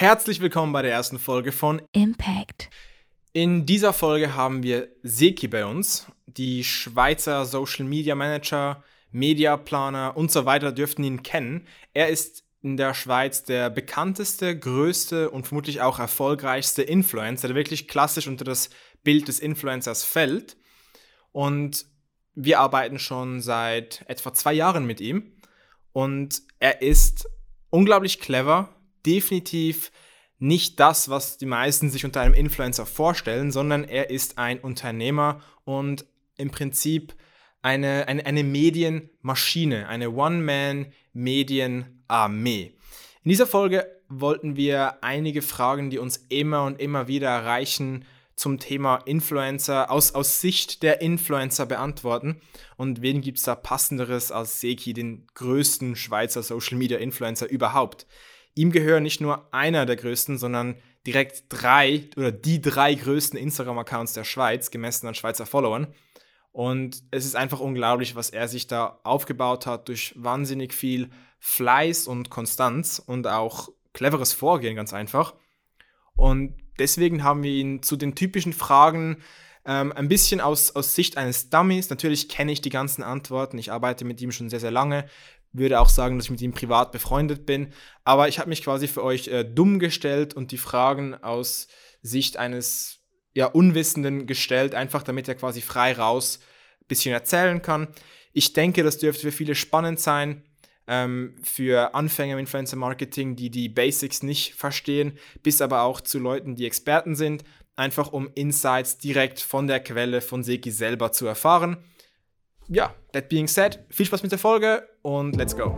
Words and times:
Herzlich 0.00 0.40
willkommen 0.40 0.72
bei 0.72 0.80
der 0.80 0.92
ersten 0.92 1.18
Folge 1.18 1.52
von 1.52 1.82
Impact. 1.92 2.70
In 3.34 3.66
dieser 3.66 3.92
Folge 3.92 4.34
haben 4.34 4.62
wir 4.62 4.88
Seki 5.02 5.46
bei 5.46 5.66
uns. 5.66 6.06
Die 6.24 6.64
Schweizer 6.64 7.44
Social 7.44 7.84
Media 7.84 8.14
Manager, 8.14 8.82
Mediaplaner 9.10 10.16
und 10.16 10.30
so 10.32 10.46
weiter 10.46 10.72
dürften 10.72 11.04
ihn 11.04 11.22
kennen. 11.22 11.66
Er 11.92 12.08
ist 12.08 12.44
in 12.62 12.78
der 12.78 12.94
Schweiz 12.94 13.44
der 13.44 13.68
bekannteste, 13.68 14.58
größte 14.58 15.28
und 15.28 15.46
vermutlich 15.46 15.82
auch 15.82 15.98
erfolgreichste 15.98 16.80
Influencer, 16.80 17.48
der 17.48 17.56
wirklich 17.56 17.86
klassisch 17.86 18.26
unter 18.26 18.46
das 18.46 18.70
Bild 19.04 19.28
des 19.28 19.38
Influencers 19.38 20.02
fällt. 20.02 20.56
Und 21.30 21.84
wir 22.34 22.60
arbeiten 22.60 22.98
schon 22.98 23.42
seit 23.42 24.02
etwa 24.08 24.32
zwei 24.32 24.54
Jahren 24.54 24.86
mit 24.86 25.02
ihm. 25.02 25.34
Und 25.92 26.40
er 26.58 26.80
ist 26.80 27.28
unglaublich 27.68 28.18
clever, 28.18 28.74
definitiv 29.06 29.92
nicht 30.38 30.80
das, 30.80 31.08
was 31.10 31.38
die 31.38 31.46
meisten 31.46 31.90
sich 31.90 32.04
unter 32.04 32.22
einem 32.22 32.34
Influencer 32.34 32.86
vorstellen, 32.86 33.52
sondern 33.52 33.84
er 33.84 34.10
ist 34.10 34.38
ein 34.38 34.58
Unternehmer 34.58 35.42
und 35.64 36.06
im 36.36 36.50
Prinzip 36.50 37.14
eine, 37.62 38.08
eine, 38.08 38.24
eine 38.24 38.42
Medienmaschine, 38.42 39.86
eine 39.86 40.12
One-Man-Medienarmee. 40.12 42.74
In 43.22 43.28
dieser 43.28 43.46
Folge 43.46 43.86
wollten 44.08 44.56
wir 44.56 45.04
einige 45.04 45.42
Fragen, 45.42 45.90
die 45.90 45.98
uns 45.98 46.16
immer 46.30 46.64
und 46.64 46.80
immer 46.80 47.06
wieder 47.06 47.28
erreichen, 47.28 48.06
zum 48.34 48.58
Thema 48.58 48.96
Influencer 49.04 49.90
aus, 49.90 50.14
aus 50.14 50.40
Sicht 50.40 50.82
der 50.82 51.02
Influencer 51.02 51.66
beantworten. 51.66 52.40
Und 52.78 53.02
wen 53.02 53.20
gibt 53.20 53.36
es 53.36 53.44
da 53.44 53.54
passenderes 53.54 54.32
als 54.32 54.60
Seki, 54.60 54.94
den 54.94 55.26
größten 55.34 55.94
Schweizer 55.94 56.42
Social 56.42 56.78
Media 56.78 56.96
Influencer 56.96 57.50
überhaupt? 57.50 58.06
Ihm 58.60 58.72
gehören 58.72 59.04
nicht 59.04 59.22
nur 59.22 59.54
einer 59.54 59.86
der 59.86 59.96
größten, 59.96 60.36
sondern 60.36 60.76
direkt 61.06 61.44
drei 61.48 62.10
oder 62.18 62.30
die 62.30 62.60
drei 62.60 62.92
größten 62.92 63.38
Instagram-Accounts 63.38 64.12
der 64.12 64.24
Schweiz, 64.24 64.70
gemessen 64.70 65.06
an 65.06 65.14
Schweizer 65.14 65.46
Followern. 65.46 65.86
Und 66.52 67.02
es 67.10 67.24
ist 67.24 67.36
einfach 67.36 67.60
unglaublich, 67.60 68.16
was 68.16 68.28
er 68.28 68.48
sich 68.48 68.66
da 68.66 69.00
aufgebaut 69.02 69.64
hat 69.64 69.88
durch 69.88 70.12
wahnsinnig 70.14 70.74
viel 70.74 71.08
Fleiß 71.38 72.06
und 72.06 72.28
Konstanz 72.28 72.98
und 72.98 73.26
auch 73.26 73.70
cleveres 73.94 74.34
Vorgehen, 74.34 74.76
ganz 74.76 74.92
einfach. 74.92 75.36
Und 76.14 76.54
deswegen 76.78 77.24
haben 77.24 77.42
wir 77.42 77.52
ihn 77.52 77.82
zu 77.82 77.96
den 77.96 78.14
typischen 78.14 78.52
Fragen 78.52 79.22
ähm, 79.64 79.92
ein 79.92 80.08
bisschen 80.08 80.40
aus, 80.40 80.74
aus 80.74 80.94
Sicht 80.94 81.16
eines 81.16 81.50
Dummies. 81.50 81.90
Natürlich 81.90 82.28
kenne 82.28 82.52
ich 82.52 82.60
die 82.60 82.70
ganzen 82.70 83.02
Antworten. 83.02 83.58
Ich 83.58 83.72
arbeite 83.72 84.04
mit 84.04 84.20
ihm 84.20 84.32
schon 84.32 84.48
sehr, 84.48 84.60
sehr 84.60 84.70
lange. 84.70 85.06
Würde 85.52 85.80
auch 85.80 85.88
sagen, 85.88 86.16
dass 86.16 86.26
ich 86.26 86.30
mit 86.30 86.40
ihm 86.40 86.52
privat 86.52 86.92
befreundet 86.92 87.44
bin. 87.46 87.72
Aber 88.04 88.28
ich 88.28 88.38
habe 88.38 88.48
mich 88.48 88.62
quasi 88.62 88.88
für 88.88 89.02
euch 89.02 89.28
äh, 89.28 89.44
dumm 89.44 89.78
gestellt 89.78 90.34
und 90.34 90.52
die 90.52 90.58
Fragen 90.58 91.14
aus 91.14 91.68
Sicht 92.02 92.36
eines 92.36 93.00
ja, 93.34 93.46
Unwissenden 93.46 94.26
gestellt, 94.26 94.74
einfach 94.74 95.02
damit 95.02 95.28
er 95.28 95.34
quasi 95.34 95.60
frei 95.60 95.92
raus 95.92 96.40
ein 96.80 96.86
bisschen 96.88 97.12
erzählen 97.12 97.62
kann. 97.62 97.88
Ich 98.32 98.52
denke, 98.52 98.82
das 98.82 98.98
dürfte 98.98 99.22
für 99.22 99.32
viele 99.32 99.54
spannend 99.54 100.00
sein 100.00 100.44
ähm, 100.86 101.36
für 101.42 101.94
Anfänger 101.94 102.34
im 102.34 102.40
Influencer 102.40 102.76
Marketing, 102.76 103.36
die 103.36 103.50
die 103.50 103.68
Basics 103.68 104.22
nicht 104.22 104.54
verstehen, 104.54 105.18
bis 105.42 105.62
aber 105.62 105.82
auch 105.82 106.00
zu 106.00 106.18
Leuten, 106.18 106.56
die 106.56 106.66
Experten 106.66 107.14
sind, 107.14 107.44
einfach 107.80 108.12
um 108.12 108.30
Insights 108.34 108.98
direkt 108.98 109.40
von 109.40 109.66
der 109.66 109.80
Quelle 109.80 110.20
von 110.20 110.44
Seki 110.44 110.70
selber 110.70 111.12
zu 111.12 111.26
erfahren. 111.26 111.78
Ja, 112.68 112.94
that 113.12 113.30
being 113.30 113.48
said, 113.48 113.82
viel 113.88 114.04
Spaß 114.04 114.22
mit 114.22 114.30
der 114.30 114.38
Folge 114.38 114.86
und 115.02 115.34
let's 115.34 115.56
go. 115.56 115.74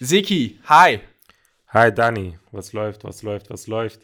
Seki, 0.00 0.60
hi. 0.68 1.00
Hi 1.68 1.92
Dani, 1.92 2.38
was 2.50 2.72
läuft, 2.72 3.04
was 3.04 3.22
läuft, 3.22 3.50
was 3.50 3.66
läuft? 3.68 4.00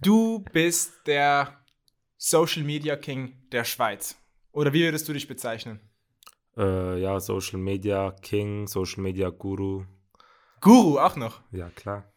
Du 0.00 0.44
bist 0.52 0.92
der 1.06 1.64
Social 2.16 2.62
Media 2.62 2.96
King 2.96 3.34
der 3.50 3.64
Schweiz. 3.64 4.16
Oder 4.52 4.72
wie 4.72 4.84
würdest 4.84 5.08
du 5.08 5.12
dich 5.12 5.26
bezeichnen? 5.26 5.80
Äh, 6.56 7.00
ja, 7.00 7.18
Social 7.20 7.58
Media 7.58 8.12
King, 8.22 8.66
Social 8.66 9.02
Media 9.02 9.30
Guru. 9.30 9.84
Guru 10.60 10.98
auch 10.98 11.16
noch? 11.16 11.40
Ja, 11.50 11.70
klar. 11.70 12.12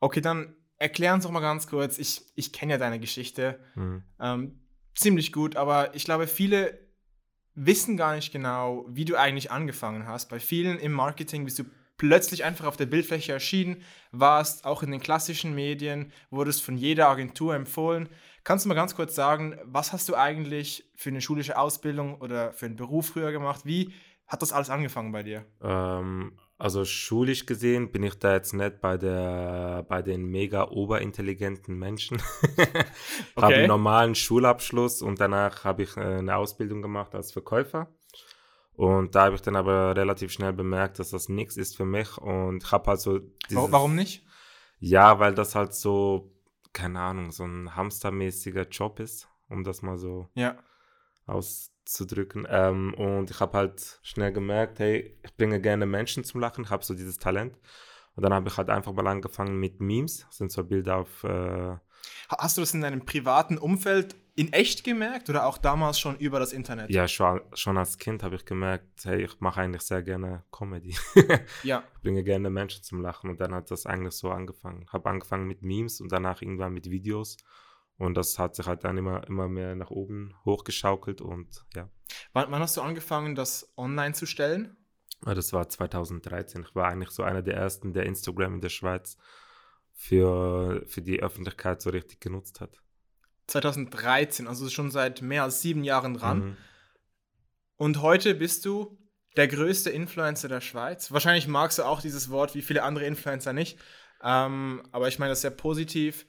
Okay, 0.00 0.20
dann 0.20 0.54
erklär 0.78 1.14
uns 1.14 1.24
doch 1.24 1.30
mal 1.30 1.40
ganz 1.40 1.66
kurz. 1.66 1.98
Ich, 1.98 2.22
ich 2.34 2.52
kenne 2.52 2.72
ja 2.72 2.78
deine 2.78 3.00
Geschichte 3.00 3.58
mhm. 3.74 4.02
ähm, 4.20 4.60
ziemlich 4.94 5.32
gut, 5.32 5.56
aber 5.56 5.94
ich 5.94 6.04
glaube, 6.04 6.26
viele 6.26 6.78
wissen 7.54 7.96
gar 7.96 8.14
nicht 8.14 8.32
genau, 8.32 8.84
wie 8.88 9.04
du 9.04 9.16
eigentlich 9.16 9.50
angefangen 9.50 10.06
hast. 10.06 10.28
Bei 10.28 10.38
vielen 10.38 10.78
im 10.78 10.92
Marketing 10.92 11.44
bist 11.44 11.58
du 11.58 11.64
plötzlich 11.96 12.44
einfach 12.44 12.66
auf 12.66 12.76
der 12.76 12.86
Bildfläche 12.86 13.32
erschienen, 13.32 13.82
warst 14.12 14.66
auch 14.66 14.82
in 14.82 14.90
den 14.90 15.00
klassischen 15.00 15.54
Medien, 15.54 16.12
wurdest 16.30 16.62
von 16.62 16.76
jeder 16.76 17.08
Agentur 17.08 17.54
empfohlen. 17.54 18.10
Kannst 18.46 18.64
du 18.64 18.68
mal 18.68 18.76
ganz 18.76 18.94
kurz 18.94 19.16
sagen, 19.16 19.58
was 19.64 19.92
hast 19.92 20.08
du 20.08 20.14
eigentlich 20.14 20.88
für 20.94 21.10
eine 21.10 21.20
schulische 21.20 21.58
Ausbildung 21.58 22.20
oder 22.20 22.52
für 22.52 22.66
einen 22.66 22.76
Beruf 22.76 23.08
früher 23.08 23.32
gemacht? 23.32 23.62
Wie 23.64 23.92
hat 24.28 24.40
das 24.40 24.52
alles 24.52 24.70
angefangen 24.70 25.10
bei 25.10 25.24
dir? 25.24 25.44
Ähm, 25.60 26.38
also 26.56 26.84
schulisch 26.84 27.46
gesehen 27.46 27.90
bin 27.90 28.04
ich 28.04 28.20
da 28.20 28.34
jetzt 28.34 28.52
nicht 28.52 28.80
bei, 28.80 28.98
der, 28.98 29.84
bei 29.88 30.00
den 30.00 30.26
mega 30.26 30.68
oberintelligenten 30.68 31.76
Menschen. 31.76 32.22
ich 32.42 32.58
okay. 32.60 32.76
habe 33.34 33.54
einen 33.56 33.66
normalen 33.66 34.14
Schulabschluss 34.14 35.02
und 35.02 35.18
danach 35.18 35.64
habe 35.64 35.82
ich 35.82 35.96
äh, 35.96 36.02
eine 36.02 36.36
Ausbildung 36.36 36.82
gemacht 36.82 37.16
als 37.16 37.32
Verkäufer. 37.32 37.88
Und 38.74 39.16
da 39.16 39.24
habe 39.24 39.34
ich 39.34 39.42
dann 39.42 39.56
aber 39.56 39.96
relativ 39.96 40.30
schnell 40.30 40.52
bemerkt, 40.52 41.00
dass 41.00 41.10
das 41.10 41.28
nichts 41.28 41.56
ist 41.56 41.76
für 41.76 41.84
mich. 41.84 42.16
Und 42.18 42.62
ich 42.62 42.70
habe 42.70 42.90
halt 42.90 43.00
so. 43.00 43.22
Warum 43.50 43.96
nicht? 43.96 44.24
Ja, 44.78 45.18
weil 45.18 45.34
das 45.34 45.56
halt 45.56 45.74
so, 45.74 46.35
keine 46.76 47.00
Ahnung, 47.00 47.32
so 47.32 47.44
ein 47.44 47.74
hamstermäßiger 47.74 48.68
Job 48.68 49.00
ist, 49.00 49.28
um 49.48 49.64
das 49.64 49.80
mal 49.80 49.96
so 49.96 50.28
ja. 50.34 50.58
auszudrücken. 51.24 52.46
Ähm, 52.50 52.92
und 52.94 53.30
ich 53.30 53.40
habe 53.40 53.56
halt 53.56 53.98
schnell 54.02 54.30
gemerkt, 54.30 54.78
hey, 54.78 55.18
ich 55.24 55.34
bringe 55.36 55.58
gerne 55.58 55.86
Menschen 55.86 56.22
zum 56.22 56.40
Lachen, 56.40 56.64
ich 56.64 56.70
habe 56.70 56.84
so 56.84 56.92
dieses 56.92 57.18
Talent. 57.18 57.58
Und 58.14 58.22
dann 58.24 58.34
habe 58.34 58.48
ich 58.48 58.58
halt 58.58 58.68
einfach 58.68 58.92
mal 58.92 59.06
angefangen 59.06 59.58
mit 59.58 59.80
Memes, 59.80 60.26
das 60.26 60.36
sind 60.36 60.52
so 60.52 60.64
Bilder 60.64 60.98
auf. 60.98 61.24
Äh, 61.24 61.76
Hast 62.28 62.58
du 62.58 62.60
das 62.60 62.74
in 62.74 62.82
deinem 62.82 63.06
privaten 63.06 63.56
Umfeld 63.56 64.14
in 64.36 64.52
echt 64.52 64.84
gemerkt 64.84 65.30
oder 65.30 65.46
auch 65.46 65.56
damals 65.56 65.98
schon 65.98 66.16
über 66.18 66.38
das 66.38 66.52
Internet? 66.52 66.90
Ja, 66.90 67.08
schon, 67.08 67.40
als 67.78 67.98
Kind 67.98 68.22
habe 68.22 68.36
ich 68.36 68.44
gemerkt, 68.44 69.04
hey, 69.04 69.24
ich 69.24 69.40
mache 69.40 69.62
eigentlich 69.62 69.82
sehr 69.82 70.02
gerne 70.02 70.44
Comedy. 70.52 70.94
ja. 71.62 71.82
Ich 71.94 72.02
bringe 72.02 72.22
gerne 72.22 72.50
Menschen 72.50 72.82
zum 72.82 73.00
Lachen 73.00 73.30
und 73.30 73.40
dann 73.40 73.54
hat 73.54 73.70
das 73.70 73.86
eigentlich 73.86 74.14
so 74.14 74.30
angefangen. 74.30 74.86
Habe 74.92 75.08
angefangen 75.08 75.46
mit 75.46 75.62
Memes 75.62 76.02
und 76.02 76.12
danach 76.12 76.42
irgendwann 76.42 76.74
mit 76.74 76.90
Videos 76.90 77.38
und 77.96 78.14
das 78.14 78.38
hat 78.38 78.56
sich 78.56 78.66
halt 78.66 78.84
dann 78.84 78.98
immer, 78.98 79.26
immer 79.26 79.48
mehr 79.48 79.74
nach 79.74 79.90
oben 79.90 80.34
hochgeschaukelt 80.44 81.22
und 81.22 81.64
ja. 81.74 81.88
Wann, 82.34 82.50
wann 82.50 82.60
hast 82.60 82.76
du 82.76 82.82
angefangen, 82.82 83.34
das 83.34 83.72
online 83.78 84.12
zu 84.12 84.26
stellen? 84.26 84.76
Ja, 85.24 85.34
das 85.34 85.54
war 85.54 85.66
2013. 85.66 86.66
Ich 86.68 86.74
war 86.74 86.88
eigentlich 86.88 87.10
so 87.10 87.22
einer 87.22 87.40
der 87.40 87.54
ersten, 87.54 87.94
der 87.94 88.04
Instagram 88.04 88.56
in 88.56 88.60
der 88.60 88.68
Schweiz 88.68 89.16
für, 89.92 90.84
für 90.86 91.00
die 91.00 91.22
Öffentlichkeit 91.22 91.80
so 91.80 91.88
richtig 91.88 92.20
genutzt 92.20 92.60
hat. 92.60 92.82
2013, 93.46 94.46
also 94.46 94.68
schon 94.68 94.90
seit 94.90 95.22
mehr 95.22 95.44
als 95.44 95.60
sieben 95.60 95.84
Jahren 95.84 96.14
dran. 96.14 96.38
Mhm. 96.38 96.56
Und 97.76 98.02
heute 98.02 98.34
bist 98.34 98.64
du 98.64 98.98
der 99.36 99.48
größte 99.48 99.90
Influencer 99.90 100.48
der 100.48 100.60
Schweiz. 100.60 101.12
Wahrscheinlich 101.12 101.46
magst 101.46 101.78
du 101.78 101.82
auch 101.82 102.00
dieses 102.00 102.30
Wort 102.30 102.54
wie 102.54 102.62
viele 102.62 102.82
andere 102.82 103.04
Influencer 103.04 103.52
nicht. 103.52 103.78
Ähm, 104.22 104.82
aber 104.92 105.08
ich 105.08 105.18
meine 105.18 105.32
das 105.32 105.42
sehr 105.42 105.50
positiv. 105.50 106.26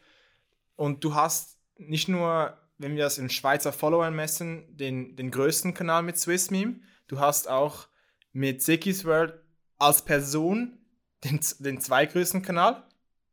Und 0.76 1.04
du 1.04 1.16
hast 1.16 1.58
nicht 1.78 2.10
nur, 2.10 2.58
wenn 2.78 2.96
wir 2.96 3.04
das 3.04 3.18
in 3.18 3.30
Schweizer 3.30 3.72
Followern 3.72 4.16
messen, 4.16 4.76
den, 4.76 5.16
den 5.16 5.32
größten 5.32 5.74
Kanal 5.74 6.04
mit 6.04 6.18
Swiss 6.18 6.52
Meme. 6.52 6.82
Du 7.08 7.20
hast 7.20 7.48
auch 7.48 7.88
mit 8.34 8.62
Sikis 8.62 9.06
World 9.06 9.34
als 9.78 10.04
Person 10.04 10.78
den, 11.24 11.40
den 11.60 11.80
zweitgrößten 11.80 12.42
Kanal 12.42 12.84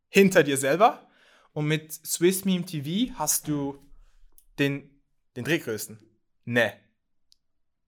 hinter 0.09 0.45
dir 0.45 0.57
selber. 0.57 1.04
Und 1.55 1.67
mit 1.67 1.93
Swiss 1.93 2.45
Meme 2.45 2.67
TV 2.67 3.15
hast 3.17 3.49
du 3.49 3.79
den, 4.59 4.91
den 5.37 5.45
drittgrößten. 5.45 5.99
Ne. 6.45 6.75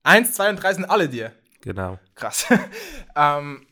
Eins, 0.03 0.33
zwei 0.33 0.49
und 0.49 0.55
drei 0.55 0.73
sind 0.73 0.85
alle 0.85 1.09
dir. 1.09 1.33
Genau. 1.61 1.99
Krass. 2.15 2.47
ähm, 3.15 3.67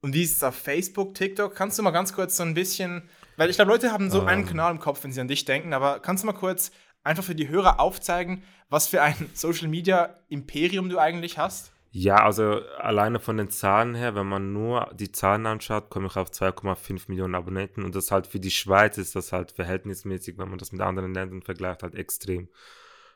und 0.00 0.14
wie 0.14 0.22
ist 0.22 0.36
es 0.36 0.42
auf 0.42 0.54
Facebook, 0.54 1.14
TikTok? 1.14 1.54
Kannst 1.54 1.78
du 1.78 1.82
mal 1.82 1.90
ganz 1.90 2.14
kurz 2.14 2.38
so 2.38 2.42
ein 2.42 2.54
bisschen, 2.54 3.08
weil 3.36 3.50
ich 3.50 3.56
glaube, 3.56 3.70
Leute 3.70 3.92
haben 3.92 4.10
so 4.10 4.22
um. 4.22 4.28
einen 4.28 4.42
ähm. 4.42 4.48
Kanal 4.48 4.72
im 4.72 4.80
Kopf, 4.80 5.04
wenn 5.04 5.12
sie 5.12 5.20
an 5.20 5.28
dich 5.28 5.44
denken, 5.44 5.74
aber 5.74 6.00
kannst 6.00 6.24
du 6.24 6.26
mal 6.26 6.32
kurz 6.32 6.70
einfach 7.04 7.22
für 7.22 7.34
die 7.34 7.48
Hörer 7.48 7.80
aufzeigen, 7.80 8.42
was 8.70 8.88
für 8.88 9.02
ein 9.02 9.30
Social 9.34 9.68
Media 9.68 10.16
Imperium 10.28 10.88
du 10.88 10.98
eigentlich 10.98 11.36
hast? 11.36 11.70
Ja, 11.92 12.24
also 12.24 12.62
alleine 12.78 13.18
von 13.18 13.36
den 13.36 13.50
Zahlen 13.50 13.96
her, 13.96 14.14
wenn 14.14 14.28
man 14.28 14.52
nur 14.52 14.90
die 14.94 15.10
Zahlen 15.10 15.46
anschaut, 15.46 15.90
komme 15.90 16.06
ich 16.06 16.16
auf 16.16 16.30
2,5 16.30 17.06
Millionen 17.08 17.34
Abonnenten 17.34 17.84
und 17.84 17.96
das 17.96 18.12
halt 18.12 18.28
für 18.28 18.38
die 18.38 18.52
Schweiz 18.52 18.96
ist 18.96 19.16
das 19.16 19.32
halt 19.32 19.50
verhältnismäßig, 19.50 20.38
wenn 20.38 20.48
man 20.48 20.58
das 20.58 20.70
mit 20.70 20.80
anderen 20.80 21.12
Ländern 21.12 21.42
vergleicht, 21.42 21.82
halt 21.82 21.96
extrem. 21.96 22.48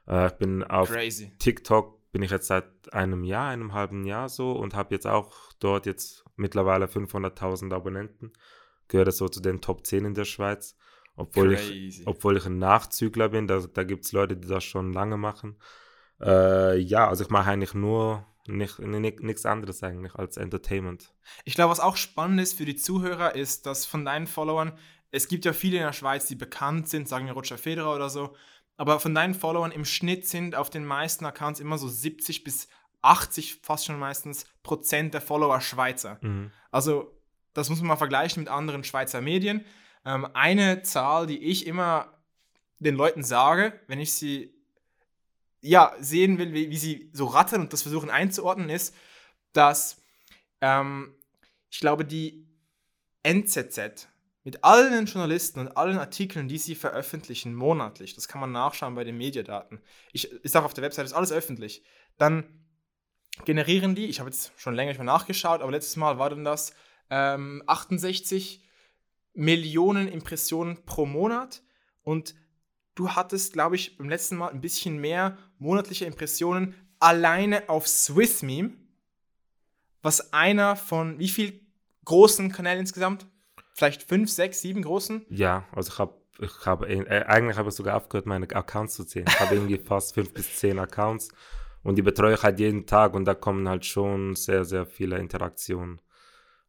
Äh, 0.09 0.27
ich 0.27 0.33
bin 0.33 0.65
auf 0.65 0.91
Crazy. 0.91 1.33
TikTok 1.39 2.11
bin 2.11 2.23
ich 2.23 2.33
jetzt 2.33 2.49
seit 2.49 2.93
einem 2.93 3.23
Jahr, 3.23 3.51
einem 3.51 3.75
halben 3.75 4.05
Jahr 4.05 4.29
so 4.29 4.53
und 4.53 4.75
habe 4.75 4.95
jetzt 4.95 5.07
auch 5.07 5.53
dort 5.61 5.87
jetzt 5.87 6.25
mittlerweile 6.37 6.87
500.000 6.87 7.73
Abonnenten. 7.73 8.33
Gehöre 8.89 9.13
so 9.13 9.29
zu 9.29 9.41
den 9.41 9.61
Top 9.61 9.87
10 9.87 10.05
in 10.05 10.15
der 10.15 10.25
Schweiz. 10.25 10.77
Obwohl 11.17 11.53
ich, 11.53 12.03
obwohl 12.07 12.37
ich 12.37 12.47
ein 12.47 12.59
Nachzügler 12.59 13.29
bin, 13.29 13.47
da, 13.47 13.61
da 13.61 13.85
gibt 13.85 14.05
es 14.05 14.13
Leute, 14.13 14.37
die 14.37 14.49
das 14.49 14.65
schon 14.65 14.93
lange 14.93 15.17
machen. 15.17 15.57
Äh, 16.21 16.79
ja, 16.79 17.09
also 17.09 17.23
ich 17.23 17.31
mache 17.31 17.51
eigentlich 17.51 17.75
nur 17.75 18.27
nicht, 18.47 18.79
nichts 18.79 19.47
anderes 19.47 19.83
eigentlich 19.83 20.15
als 20.15 20.37
Entertainment. 20.37 21.13
Ich 21.45 21.55
glaube, 21.55 21.71
was 21.71 21.81
auch 21.81 21.97
spannend 21.97 22.41
ist 22.41 22.55
für 22.55 22.65
die 22.65 22.77
Zuhörer, 22.77 23.35
ist, 23.35 23.67
dass 23.67 23.87
von 23.87 24.05
deinen 24.05 24.27
Followern, 24.27 24.79
es 25.11 25.29
gibt 25.29 25.45
ja 25.45 25.53
viele 25.53 25.79
in 25.79 25.83
der 25.85 25.93
Schweiz, 25.93 26.27
die 26.27 26.35
bekannt 26.35 26.89
sind, 26.89 27.09
sagen 27.09 27.27
wir 27.27 27.33
Roger 27.33 27.59
Federer 27.59 27.95
oder 27.95 28.11
so, 28.11 28.35
aber 28.77 29.01
von 29.01 29.15
deinen 29.15 29.35
Followern 29.35 29.71
im 29.71 29.85
Schnitt 29.85 30.27
sind 30.27 30.55
auf 30.55 30.69
den 30.69 30.85
meisten 30.85 31.25
Accounts 31.25 31.61
immer 31.61 31.79
so 31.79 31.89
70 31.89 32.45
bis 32.45 32.69
80, 33.03 33.61
fast 33.63 33.87
schon 33.87 33.99
meistens, 33.99 34.47
Prozent 34.63 35.15
der 35.15 35.21
Follower 35.21 35.61
Schweizer. 35.61 36.19
Mhm. 36.21 36.51
Also, 36.71 37.13
das 37.53 37.71
muss 37.71 37.79
man 37.79 37.89
mal 37.89 37.97
vergleichen 37.97 38.43
mit 38.43 38.51
anderen 38.51 38.83
Schweizer 38.83 39.21
Medien. 39.21 39.65
Ähm, 40.05 40.27
eine 40.35 40.83
Zahl, 40.83 41.27
die 41.27 41.39
ich 41.39 41.67
immer 41.67 42.13
den 42.79 42.97
Leuten 42.97 43.23
sage, 43.23 43.79
wenn 43.87 44.01
ich 44.01 44.13
sie 44.15 44.54
ja, 45.65 45.95
sehen 45.99 46.39
will, 46.39 46.53
wie, 46.53 46.71
wie 46.71 46.77
sie 46.77 47.11
so 47.13 47.27
rattern 47.27 47.63
und 47.63 47.73
das 47.73 47.83
versuchen 47.83 48.11
einzuordnen, 48.11 48.69
ist, 48.69 48.95
dass 49.53 50.03
ähm, 50.61 51.15
ich 51.71 51.81
glaube, 51.81 52.05
die 52.05 52.47
NZZ 53.23 54.09
mit 54.43 54.63
allen 54.63 55.07
Journalisten 55.07 55.61
und 55.61 55.77
allen 55.77 55.99
Artikeln, 55.99 56.49
die 56.49 56.59
sie 56.59 56.75
veröffentlichen, 56.75 57.55
monatlich, 57.55 58.15
das 58.15 58.29
kann 58.29 58.43
man 58.43 58.53
nachschauen 58.53 58.95
bei 58.95 59.05
den 59.05 59.17
Mediadaten, 59.17 59.81
ich, 60.13 60.31
ist 60.31 60.55
auch 60.57 60.65
auf 60.65 60.75
der 60.75 60.85
Website, 60.85 61.07
ist 61.07 61.15
alles 61.15 61.33
öffentlich, 61.33 61.83
dann 62.19 62.45
generieren 63.47 63.95
die, 63.95 64.07
ich 64.07 64.21
habe 64.21 64.29
jetzt 64.29 64.53
schon 64.57 64.75
länger 64.75 64.91
nicht 64.91 64.99
mehr 64.99 65.07
nachgeschaut, 65.07 65.63
aber 65.63 65.73
letztes 65.73 65.97
Mal 65.97 66.19
war 66.19 66.29
dann 66.29 66.45
das 66.45 66.75
ähm, 67.09 67.63
68 67.67 68.63
Millionen 69.33 70.09
Impressionen 70.09 70.85
pro 70.85 71.07
Monat 71.07 71.63
und 72.03 72.35
du 72.95 73.11
hattest, 73.11 73.53
glaube 73.53 73.77
ich, 73.77 73.97
beim 73.99 74.09
letzten 74.09 74.37
Mal 74.37 74.49
ein 74.49 74.61
bisschen 74.61 74.99
mehr 74.99 75.39
monatliche 75.59 76.05
Impressionen 76.05 76.75
alleine 77.01 77.69
auf 77.69 77.87
Swiss 77.89 78.43
Meme, 78.43 78.73
was 80.03 80.33
einer 80.33 80.77
von 80.77 81.19
wie 81.19 81.29
viel 81.29 81.61
großen 82.05 82.53
Kanälen 82.53 82.81
insgesamt? 82.81 83.27
Vielleicht 83.75 84.03
fünf, 84.03 84.31
sechs, 84.31 84.61
sieben 84.61 84.83
großen? 84.83 85.25
Ja, 85.29 85.67
also 85.73 85.93
ich 85.93 85.99
habe 85.99 86.15
ich 86.41 86.67
habe 86.67 86.89
äh, 86.89 87.25
eigentlich 87.25 87.57
habe 87.57 87.69
ich 87.69 87.75
sogar 87.75 87.97
aufgehört, 87.97 88.27
meine 88.27 88.49
Accounts 88.51 88.95
zu 88.95 89.05
zählen. 89.05 89.27
Ich 89.29 89.41
habe 89.41 89.55
irgendwie 89.55 89.79
fast 89.85 90.15
fünf 90.15 90.33
bis 90.33 90.57
zehn 90.57 90.79
Accounts 90.79 91.29
und 91.83 91.97
die 91.97 92.03
betreue 92.03 92.35
ich 92.35 92.43
halt 92.43 92.59
jeden 92.59 92.87
Tag 92.87 93.15
und 93.15 93.25
da 93.25 93.35
kommen 93.35 93.69
halt 93.69 93.85
schon 93.85 94.35
sehr, 94.35 94.65
sehr 94.65 94.87
viele 94.87 95.19
Interaktionen. 95.19 96.01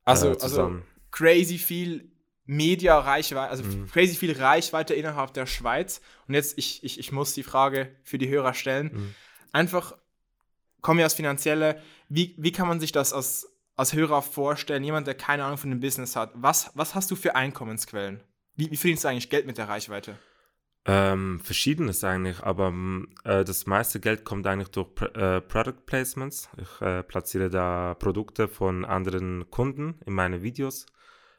Also, 0.03 0.29
äh, 0.29 0.41
also 0.41 0.81
crazy 1.11 1.57
viel 1.57 2.11
Media-Reichweite, 2.45 3.49
also 3.49 3.63
mhm. 3.63 3.87
crazy 3.89 4.15
viel 4.15 4.39
Reichweite 4.39 4.93
innerhalb 4.93 5.33
der 5.33 5.45
Schweiz. 5.45 6.01
Und 6.27 6.35
jetzt, 6.35 6.57
ich, 6.57 6.83
ich, 6.83 6.99
ich 6.99 7.11
muss 7.11 7.33
die 7.33 7.43
Frage 7.43 7.95
für 8.03 8.17
die 8.17 8.29
Hörer 8.29 8.53
stellen. 8.53 8.91
Mhm. 8.93 9.15
Einfach, 9.51 9.95
kommen 10.81 10.99
wir 10.99 11.05
aus 11.05 11.13
Finanzielle, 11.15 11.81
wie, 12.09 12.35
wie 12.37 12.51
kann 12.51 12.67
man 12.67 12.79
sich 12.79 12.91
das 12.91 13.13
als, 13.13 13.51
als 13.75 13.93
Hörer 13.93 14.21
vorstellen, 14.21 14.83
jemand, 14.83 15.07
der 15.07 15.15
keine 15.15 15.43
Ahnung 15.43 15.57
von 15.57 15.71
dem 15.71 15.79
Business 15.79 16.15
hat? 16.15 16.31
Was, 16.35 16.71
was 16.75 16.93
hast 16.93 17.09
du 17.09 17.15
für 17.15 17.35
Einkommensquellen? 17.35 18.21
Wie, 18.55 18.69
wie 18.69 18.77
verdienst 18.77 19.03
du 19.03 19.07
eigentlich 19.07 19.29
Geld 19.29 19.47
mit 19.47 19.57
der 19.57 19.67
Reichweite? 19.67 20.17
Ähm, 20.87 21.39
verschiedenes 21.39 22.03
eigentlich, 22.03 22.43
aber 22.43 22.71
äh, 23.23 23.43
das 23.43 23.65
meiste 23.65 23.99
Geld 23.99 24.23
kommt 24.23 24.45
eigentlich 24.45 24.69
durch 24.69 24.89
äh, 25.15 25.41
Product 25.41 25.83
Placements. 25.87 26.47
Ich 26.57 26.79
äh, 26.79 27.01
platziere 27.01 27.49
da 27.49 27.95
Produkte 27.95 28.47
von 28.47 28.85
anderen 28.85 29.49
Kunden 29.49 29.99
in 30.05 30.13
meine 30.13 30.43
Videos 30.43 30.85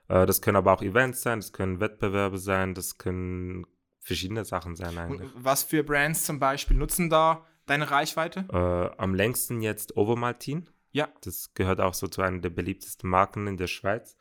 das 0.09 0.41
können 0.41 0.57
aber 0.57 0.73
auch 0.73 0.83
Events 0.83 1.23
sein, 1.23 1.41
das 1.41 1.53
können 1.53 1.81
Wettbewerbe 1.81 2.39
sein, 2.39 2.75
das 2.75 2.99
können 2.99 3.67
verschiedene 4.01 4.45
Sachen 4.45 4.77
sein 4.77 4.97
eigentlich. 4.97 5.31
Was 5.35 5.65
für 5.65 5.83
Brands 5.83 6.25
zum 6.25 6.39
Beispiel 6.39 6.77
nutzen 6.77 7.11
da 7.11 7.45
deine 7.67 7.91
Reichweite? 7.91 8.47
Äh, 8.53 9.01
am 9.01 9.15
längsten 9.15 9.61
jetzt 9.61 9.97
Overmaltin. 9.97 10.71
Ja. 10.93 11.09
Das 11.23 11.53
gehört 11.55 11.81
auch 11.81 11.95
so 11.95 12.07
zu 12.07 12.23
einer 12.23 12.39
der 12.39 12.51
beliebtesten 12.51 13.11
Marken 13.11 13.47
in 13.47 13.57
der 13.57 13.67
Schweiz. 13.67 14.17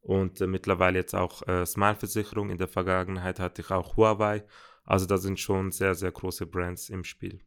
Und 0.00 0.40
äh, 0.40 0.46
mittlerweile 0.46 0.98
jetzt 0.98 1.14
auch 1.14 1.46
äh, 1.46 1.64
Smile-Versicherung. 1.64 2.50
In 2.50 2.58
der 2.58 2.68
Vergangenheit 2.68 3.40
hatte 3.40 3.62
ich 3.62 3.70
auch 3.70 3.96
Huawei. 3.96 4.44
Also 4.84 5.06
da 5.06 5.18
sind 5.18 5.38
schon 5.38 5.70
sehr, 5.70 5.94
sehr 5.94 6.10
große 6.10 6.46
Brands 6.46 6.88
im 6.88 7.04
Spiel. 7.04 7.40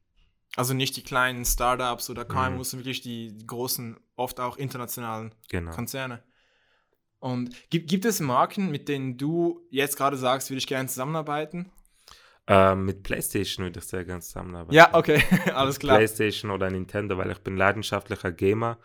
Also 0.56 0.74
nicht 0.74 0.98
die 0.98 1.04
kleinen 1.04 1.46
Startups 1.46 2.10
oder 2.10 2.26
KMUs, 2.26 2.74
mhm. 2.74 2.80
wirklich 2.80 3.02
die, 3.02 3.34
die, 3.34 3.48
großen, 3.48 3.98
oft 4.16 4.40
auch 4.40 4.58
internationalen 4.58 5.34
genau. 5.50 5.72
Konzerne. 5.72 6.24
Und 7.22 7.70
gibt, 7.70 7.88
gibt 7.88 8.06
es 8.06 8.20
Marken, 8.20 8.72
mit 8.72 8.90
denen 8.90 9.16
du 9.16 9.62
jetzt 9.70 9.96
gerade 9.96 10.18
sagst, 10.18 10.50
würde 10.50 10.58
ich 10.58 10.66
gerne 10.66 10.90
zusammenarbeiten? 10.90 11.72
Äh, 12.48 12.74
mit 12.74 13.04
PlayStation 13.04 13.64
würde 13.64 13.80
ich 13.80 13.86
sehr 13.86 14.04
gerne 14.04 14.22
zusammenarbeiten. 14.22 14.74
Ja, 14.74 14.96
okay, 14.96 15.24
alles 15.54 15.78
klar. 15.78 15.98
PlayStation 15.98 16.50
oder 16.50 16.72
Nintendo, 16.72 17.20
weil 17.20 17.30
ich 17.30 17.38
bin 17.38 17.56
leidenschaftlicher 17.56 18.32
Gamer 18.32 18.80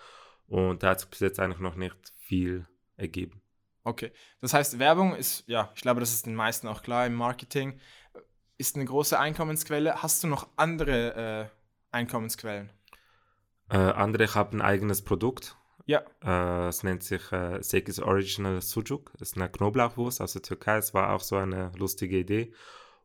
und 0.49 0.83
da 0.83 0.91
hat 0.91 1.01
sich 1.01 1.09
bis 1.09 1.21
jetzt 1.21 1.41
eigentlich 1.41 1.61
noch 1.61 1.77
nicht 1.77 1.97
viel 2.19 2.69
ergeben. 2.97 3.41
Okay, 3.85 4.13
das 4.43 4.53
heißt, 4.53 4.79
Werbung 4.79 5.15
ist, 5.15 5.45
ja, 5.47 5.73
ich 5.75 5.81
glaube, 5.81 6.01
das 6.01 6.13
ist 6.13 6.27
den 6.27 6.35
meisten 6.35 6.69
auch 6.69 6.83
klar 6.83 7.07
im 7.07 7.15
Marketing, 7.15 7.81
ist 8.59 8.77
eine 8.77 8.85
große 8.85 9.19
Einkommensquelle. 9.19 10.03
Hast 10.03 10.23
du 10.23 10.27
noch 10.27 10.49
andere 10.57 11.51
äh, 11.51 11.97
Einkommensquellen? 11.97 12.71
Äh, 13.71 13.79
andere, 13.79 14.25
ich 14.25 14.35
habe 14.35 14.55
ein 14.55 14.61
eigenes 14.61 15.03
Produkt 15.03 15.57
ja. 15.87 16.03
Äh, 16.23 16.69
es 16.69 16.83
nennt 16.83 17.03
sich 17.05 17.33
äh, 17.33 17.63
Sekis 17.63 18.01
Original 18.01 18.61
Sucuk. 18.61 19.13
Das 19.19 19.31
ist 19.31 19.37
eine 19.37 19.49
Knoblauchwurst 19.49 20.21
aus 20.21 20.33
der 20.33 20.43
Türkei. 20.43 20.77
Es 20.79 20.93
war 20.95 21.15
auch 21.15 21.21
so 21.21 21.37
eine 21.37 21.73
lustige 21.77 22.19
Idee. 22.19 22.53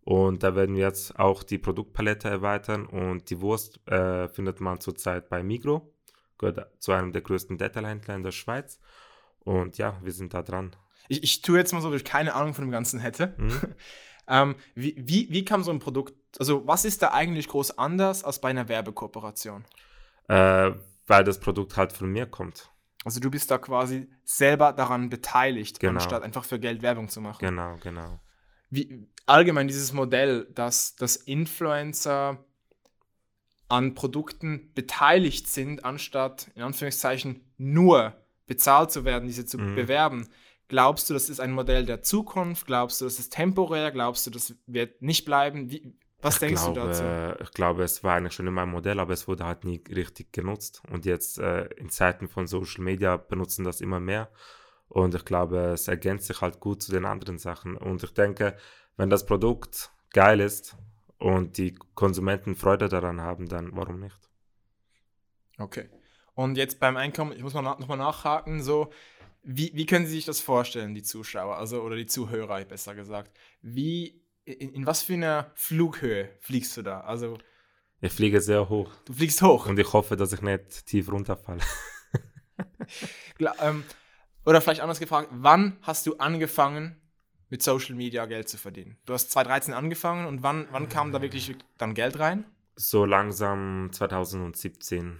Und 0.03 0.41
da 0.41 0.55
werden 0.55 0.75
wir 0.75 0.85
jetzt 0.85 1.17
auch 1.19 1.43
die 1.43 1.59
Produktpalette 1.59 2.27
erweitern. 2.27 2.87
Und 2.87 3.29
die 3.29 3.39
Wurst 3.39 3.87
äh, 3.87 4.27
findet 4.29 4.59
man 4.59 4.79
zurzeit 4.79 5.29
bei 5.29 5.43
Migro. 5.43 5.93
Gehört 6.39 6.81
zu 6.81 6.91
einem 6.91 7.11
der 7.11 7.21
größten 7.21 7.59
Detailhändler 7.59 8.15
in 8.15 8.23
der 8.23 8.31
Schweiz. 8.31 8.79
Und 9.43 9.77
ja, 9.77 9.99
wir 10.01 10.11
sind 10.11 10.33
da 10.33 10.41
dran. 10.41 10.75
Ich, 11.07 11.23
ich 11.23 11.41
tue 11.43 11.59
jetzt 11.59 11.73
mal 11.73 11.81
so, 11.81 11.91
dass 11.91 12.01
ich 12.01 12.05
keine 12.05 12.33
Ahnung 12.33 12.55
von 12.55 12.65
dem 12.65 12.71
Ganzen 12.71 12.99
hätte. 12.99 13.35
Mhm. 13.37 13.61
ähm, 14.27 14.55
wie, 14.73 14.95
wie, 14.97 15.27
wie 15.29 15.45
kam 15.45 15.61
so 15.63 15.69
ein 15.69 15.79
Produkt, 15.79 16.15
also 16.39 16.65
was 16.65 16.83
ist 16.83 17.03
da 17.03 17.09
eigentlich 17.09 17.47
groß 17.47 17.77
anders 17.77 18.23
als 18.23 18.41
bei 18.41 18.49
einer 18.49 18.67
Werbekooperation? 18.69 19.65
Äh, 20.27 20.71
weil 21.07 21.23
das 21.23 21.39
Produkt 21.39 21.77
halt 21.77 21.93
von 21.93 22.09
mir 22.09 22.25
kommt. 22.25 22.70
Also 23.03 23.19
du 23.19 23.31
bist 23.31 23.49
da 23.49 23.57
quasi 23.57 24.07
selber 24.23 24.73
daran 24.73 25.09
beteiligt, 25.09 25.79
genau. 25.79 25.93
anstatt 25.93 26.23
einfach 26.23 26.45
für 26.45 26.59
Geld 26.59 26.81
Werbung 26.81 27.09
zu 27.09 27.21
machen. 27.21 27.39
Genau, 27.39 27.77
genau. 27.81 28.19
Wie, 28.69 29.07
allgemein 29.25 29.67
dieses 29.67 29.91
Modell, 29.91 30.47
dass, 30.53 30.95
dass 30.95 31.15
Influencer 31.15 32.45
an 33.67 33.95
Produkten 33.95 34.71
beteiligt 34.73 35.47
sind, 35.47 35.85
anstatt 35.85 36.51
in 36.55 36.61
Anführungszeichen 36.61 37.41
nur 37.57 38.13
bezahlt 38.45 38.91
zu 38.91 39.05
werden, 39.05 39.27
diese 39.27 39.45
zu 39.45 39.57
mhm. 39.57 39.75
bewerben. 39.75 40.27
Glaubst 40.67 41.09
du, 41.09 41.13
das 41.13 41.29
ist 41.29 41.39
ein 41.39 41.51
Modell 41.51 41.85
der 41.85 42.01
Zukunft? 42.01 42.65
Glaubst 42.65 43.01
du, 43.01 43.05
das 43.05 43.17
ist 43.19 43.33
temporär? 43.33 43.91
Glaubst 43.91 44.27
du, 44.27 44.31
das 44.31 44.55
wird 44.67 45.01
nicht 45.01 45.25
bleiben? 45.25 45.71
Wie, 45.71 45.97
was 46.21 46.35
ich 46.35 46.39
denkst 46.41 46.61
glaube, 46.61 46.79
du 46.79 46.87
dazu? 46.87 47.43
Ich 47.43 47.51
glaube, 47.51 47.83
es 47.83 48.03
war 48.03 48.15
eigentlich 48.15 48.33
schon 48.33 48.47
immer 48.47 48.63
ein 48.63 48.69
Modell, 48.69 48.99
aber 48.99 49.13
es 49.13 49.27
wurde 49.27 49.45
halt 49.45 49.63
nie 49.63 49.81
richtig 49.89 50.31
genutzt. 50.31 50.81
Und 50.91 51.05
jetzt 51.05 51.39
äh, 51.39 51.65
in 51.77 51.89
Zeiten 51.89 52.27
von 52.27 52.47
Social 52.47 52.83
Media 52.83 53.17
benutzen 53.17 53.63
das 53.63 53.81
immer 53.81 53.99
mehr. 53.99 54.29
Und 54.87 55.15
ich 55.15 55.25
glaube, 55.25 55.57
es 55.73 55.87
ergänzt 55.87 56.27
sich 56.27 56.41
halt 56.41 56.59
gut 56.59 56.83
zu 56.83 56.91
den 56.91 57.05
anderen 57.05 57.37
Sachen. 57.37 57.77
Und 57.77 58.03
ich 58.03 58.13
denke, 58.13 58.57
wenn 58.97 59.09
das 59.09 59.25
Produkt 59.25 59.91
geil 60.11 60.39
ist 60.39 60.75
und 61.17 61.57
die 61.57 61.75
Konsumenten 61.95 62.55
Freude 62.55 62.89
daran 62.89 63.21
haben, 63.21 63.47
dann 63.47 63.75
warum 63.75 63.99
nicht? 63.99 64.17
Okay. 65.57 65.89
Und 66.33 66.57
jetzt 66.57 66.79
beim 66.79 66.97
Einkommen, 66.97 67.31
ich 67.31 67.43
muss 67.43 67.53
mal 67.53 67.61
nochmal 67.61 67.97
nachhaken, 67.97 68.63
so, 68.63 68.91
wie, 69.43 69.71
wie 69.73 69.85
können 69.85 70.05
Sie 70.05 70.15
sich 70.15 70.25
das 70.25 70.39
vorstellen, 70.39 70.93
die 70.93 71.03
Zuschauer, 71.03 71.57
also 71.57 71.81
oder 71.81 71.95
die 71.95 72.05
Zuhörer, 72.05 72.63
besser 72.65 72.95
gesagt? 72.95 73.31
Wie 73.61 74.21
in, 74.51 74.73
in, 74.73 74.85
was 74.85 75.01
für 75.03 75.13
einer 75.13 75.51
Flughöhe 75.55 76.29
fliegst 76.39 76.77
du 76.77 76.81
da? 76.81 77.01
Also 77.01 77.37
ich 78.01 78.11
fliege 78.11 78.41
sehr 78.41 78.67
hoch. 78.67 78.91
Du 79.05 79.13
fliegst 79.13 79.41
hoch. 79.43 79.67
Und 79.67 79.77
ich 79.77 79.93
hoffe, 79.93 80.17
dass 80.17 80.33
ich 80.33 80.41
nicht 80.41 80.87
tief 80.87 81.11
runterfalle. 81.11 81.61
ähm, 83.61 83.83
oder 84.43 84.59
vielleicht 84.59 84.81
anders 84.81 84.99
gefragt, 84.99 85.29
wann 85.31 85.77
hast 85.83 86.07
du 86.07 86.17
angefangen, 86.17 86.95
mit 87.49 87.61
Social 87.61 87.95
Media 87.95 88.25
Geld 88.25 88.49
zu 88.49 88.57
verdienen? 88.57 88.97
Du 89.05 89.13
hast 89.13 89.29
2013 89.31 89.73
angefangen 89.73 90.25
und 90.25 90.41
wann, 90.41 90.67
wann 90.71 90.89
kam 90.89 91.11
da 91.11 91.21
wirklich 91.21 91.55
dann 91.77 91.93
Geld 91.93 92.17
rein? 92.17 92.45
So 92.75 93.05
langsam 93.05 93.89
2017. 93.91 95.19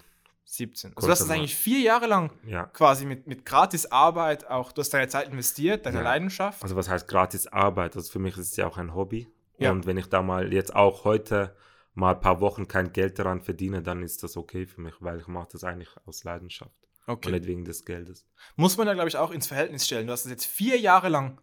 17. 0.53 0.93
Also 0.96 1.08
du 1.08 1.12
hast 1.12 1.22
das 1.22 1.29
eigentlich 1.29 1.55
vier 1.55 1.79
Jahre 1.79 2.08
lang 2.08 2.31
ja. 2.46 2.65
quasi 2.65 3.05
mit, 3.05 3.25
mit 3.27 3.46
gratis 3.46 3.86
Arbeit 3.86 4.50
auch, 4.50 4.72
du 4.72 4.81
hast 4.81 4.93
deine 4.93 5.08
Zeit 5.08 5.29
investiert, 5.29 5.86
deine 5.86 5.98
ja. 5.98 6.03
Leidenschaft. 6.03 6.62
Also 6.62 6.75
was 6.75 6.89
heißt 6.89 7.08
gratis 7.08 7.48
Arbeit? 7.48 7.96
Also 7.96 8.12
für 8.12 8.20
mich 8.20 8.38
ist 8.38 8.51
es 8.51 8.55
ja 8.58 8.67
auch 8.67 8.77
ein 8.77 8.93
Hobby. 8.93 9.27
Ja. 9.58 9.72
Und 9.72 9.86
wenn 9.86 9.98
ich 9.98 10.08
da 10.08 10.22
mal 10.22 10.51
jetzt 10.51 10.75
auch 10.75 11.05
heute 11.05 11.55
mal 11.93 12.15
ein 12.15 12.20
paar 12.20 12.41
Wochen 12.41 12.67
kein 12.67 12.91
Geld 12.91 13.20
daran 13.20 13.41
verdiene, 13.41 13.81
dann 13.81 14.03
ist 14.03 14.24
das 14.24 14.36
okay 14.36 14.65
für 14.65 14.81
mich, 14.81 14.96
weil 15.00 15.20
ich 15.20 15.27
mache 15.27 15.50
das 15.51 15.63
eigentlich 15.63 15.89
aus 16.05 16.24
Leidenschaft. 16.24 16.75
Okay. 17.08 17.29
Und 17.29 17.34
nicht 17.34 17.48
wegen 17.48 17.65
des 17.65 17.86
Geldes. 17.86 18.25
Muss 18.55 18.77
man 18.77 18.88
da, 18.88 18.93
glaube 18.93 19.10
ich, 19.10 19.17
auch 19.17 19.31
ins 19.31 19.48
Verhältnis 19.48 19.86
stellen. 19.86 20.08
Du 20.08 20.13
hast 20.13 20.25
es 20.25 20.31
jetzt 20.31 20.46
vier 20.46 20.79
Jahre 20.79 21.10
lang 21.10 21.39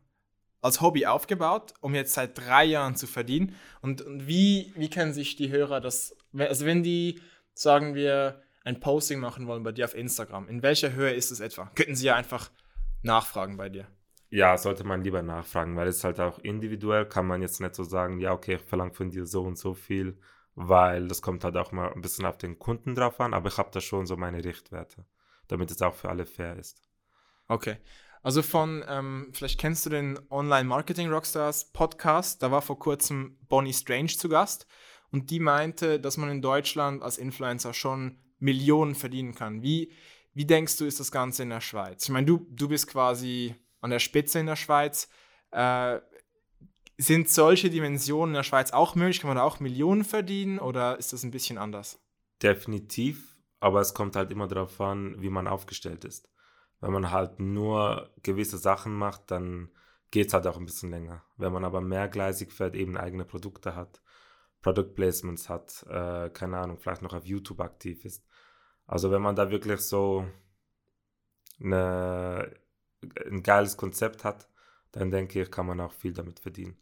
als 0.61 0.81
Hobby 0.81 1.07
aufgebaut, 1.07 1.75
um 1.81 1.95
jetzt 1.95 2.15
seit 2.15 2.37
drei 2.37 2.65
Jahren 2.65 2.97
zu 2.97 3.07
verdienen. 3.07 3.55
Und, 3.81 4.03
und 4.03 4.27
wie, 4.27 4.73
wie 4.77 4.91
können 4.91 5.13
sich 5.13 5.37
die 5.37 5.51
Hörer 5.51 5.81
das, 5.81 6.17
also 6.37 6.67
wenn 6.67 6.83
die, 6.83 7.21
sagen 7.55 7.95
wir, 7.95 8.43
ein 8.69 8.81
Posting 8.81 9.19
machen 9.19 9.47
wollen 9.47 9.63
bei 9.63 9.73
dir 9.73 9.87
auf 9.87 9.95
Instagram, 9.95 10.47
in 10.47 10.63
welcher 10.63 10.93
Höhe 10.93 11.13
ist 11.13 11.31
es 11.31 11.41
etwa? 11.41 11.71
Könnten 11.75 11.97
sie 11.97 12.07
ja 12.07 12.17
einfach 12.17 12.51
nachfragen 13.03 13.57
bei 13.57 13.71
dir. 13.71 13.87
Ja, 14.29 14.59
sollte 14.59 14.85
man 14.85 15.03
lieber 15.03 15.23
nachfragen, 15.23 15.75
weil 15.75 15.89
es 15.89 16.05
halt 16.05 16.21
auch 16.21 16.39
individuell 16.41 17.07
kann 17.07 17.27
man 17.27 17.41
jetzt 17.41 17.63
nicht 17.63 17.75
so 17.75 17.83
sagen, 17.83 18.21
ja, 18.21 18.33
okay, 18.33 18.57
ich 18.57 18.63
verlange 18.63 18.93
von 18.93 19.09
dir 19.09 19.25
so 19.25 19.43
und 19.43 19.57
so 19.57 19.73
viel, 19.73 20.19
weil 20.55 21.09
das 21.09 21.23
kommt 21.23 21.45
halt 21.45 21.57
auch 21.57 21.73
mal 21.73 21.91
ein 21.95 22.03
bisschen 22.03 22.27
auf 22.27 22.37
den 22.37 22.59
Kunden 22.59 22.95
drauf 22.95 23.19
an, 23.21 23.33
aber 23.33 23.49
ich 23.49 23.57
habe 23.57 23.71
da 23.73 23.81
schon 23.81 24.05
so 24.05 24.19
meine 24.19 24.45
Richtwerte, 24.45 25.07
damit 25.47 25.71
es 25.71 25.81
auch 25.81 25.95
für 25.95 26.11
alle 26.11 26.27
fair 26.27 26.59
ist. 26.59 26.83
Okay. 27.49 27.79
Also 28.23 28.43
von, 28.43 28.85
ähm, 28.87 29.31
vielleicht 29.33 29.59
kennst 29.59 29.87
du 29.87 29.91
den 29.91 30.19
Online 30.29 30.69
Marketing 30.69 31.09
Rockstars 31.09 31.73
Podcast, 31.73 32.43
da 32.43 32.51
war 32.51 32.61
vor 32.61 32.79
kurzem 32.79 33.39
Bonnie 33.49 33.73
Strange 33.73 34.09
zu 34.09 34.29
Gast 34.29 34.67
und 35.11 35.31
die 35.31 35.41
meinte, 35.41 35.99
dass 35.99 36.19
man 36.19 36.29
in 36.29 36.43
Deutschland 36.43 37.03
als 37.03 37.17
Influencer 37.17 37.73
schon 37.73 38.19
Millionen 38.39 38.95
verdienen 38.95 39.35
kann. 39.35 39.63
Wie, 39.63 39.93
wie 40.35 40.45
denkst 40.45 40.77
du, 40.77 40.85
ist 40.85 41.01
das 41.01 41.13
Ganze 41.13 41.43
in 41.43 41.51
der 41.51 41.61
Schweiz? 41.61 42.05
Ich 42.05 42.11
meine, 42.11 42.27
du, 42.27 42.47
du 42.51 42.69
bist 42.69 42.87
quasi 42.87 43.55
an 43.81 43.91
der 43.91 43.99
Spitze 43.99 44.39
in 44.39 44.47
der 44.47 44.57
Schweiz. 44.57 45.09
Äh, 45.51 46.01
sind 46.97 47.29
solche 47.29 47.71
Dimensionen 47.71 48.35
in 48.35 48.39
der 48.39 48.43
Schweiz 48.43 48.73
auch 48.73 48.95
möglich? 48.95 49.21
Kann 49.21 49.29
man 49.29 49.37
da 49.37 49.45
auch 49.45 49.61
Millionen 49.61 50.05
verdienen 50.05 50.59
oder 50.59 50.99
ist 50.99 51.13
das 51.13 51.23
ein 51.23 51.31
bisschen 51.31 51.59
anders? 51.59 52.01
Definitiv, 52.43 53.37
aber 53.61 53.81
es 53.81 53.95
kommt 53.95 54.17
halt 54.17 54.31
immer 54.31 54.49
darauf 54.49 54.81
an, 54.81 55.21
wie 55.21 55.31
man 55.31 55.47
aufgestellt 55.47 56.05
ist. 56.05 56.29
Wenn 56.81 56.93
man 56.93 57.11
halt 57.11 57.41
nur 57.41 58.13
gewisse 58.23 58.59
Sachen 58.59 58.95
macht, 58.95 59.31
dann 59.31 59.71
geht 60.11 60.29
es 60.29 60.35
halt 60.35 60.47
auch 60.47 60.57
ein 60.57 60.67
bisschen 60.67 60.91
länger. 60.91 61.25
Wenn 61.37 61.53
man 61.53 61.65
aber 61.65 61.81
mehrgleisig 61.81 62.53
fährt, 62.53 62.75
eben 62.75 62.97
eigene 62.97 63.25
Produkte 63.25 63.75
hat, 63.75 64.01
Product 64.63 64.95
Placements 64.95 65.49
hat, 65.49 65.85
äh, 65.89 66.31
keine 66.31 66.59
Ahnung, 66.59 66.79
vielleicht 66.79 67.03
noch 67.03 67.15
auf 67.15 67.27
YouTube 67.27 67.61
aktiv 67.61 68.05
ist. 68.05 68.27
Also 68.89 69.11
wenn 69.11 69.23
man 69.23 69.37
da 69.37 69.51
wirklich 69.51 69.81
so 69.83 70.27
eine, 71.63 72.53
ein 73.31 73.43
geiles 73.43 73.77
Konzept 73.77 74.25
hat, 74.25 74.49
dann 74.93 75.11
denke 75.11 75.43
ich, 75.43 75.51
kann 75.51 75.67
man 75.67 75.79
auch 75.81 75.93
viel 75.93 76.15
damit 76.15 76.41
verdienen. 76.41 76.77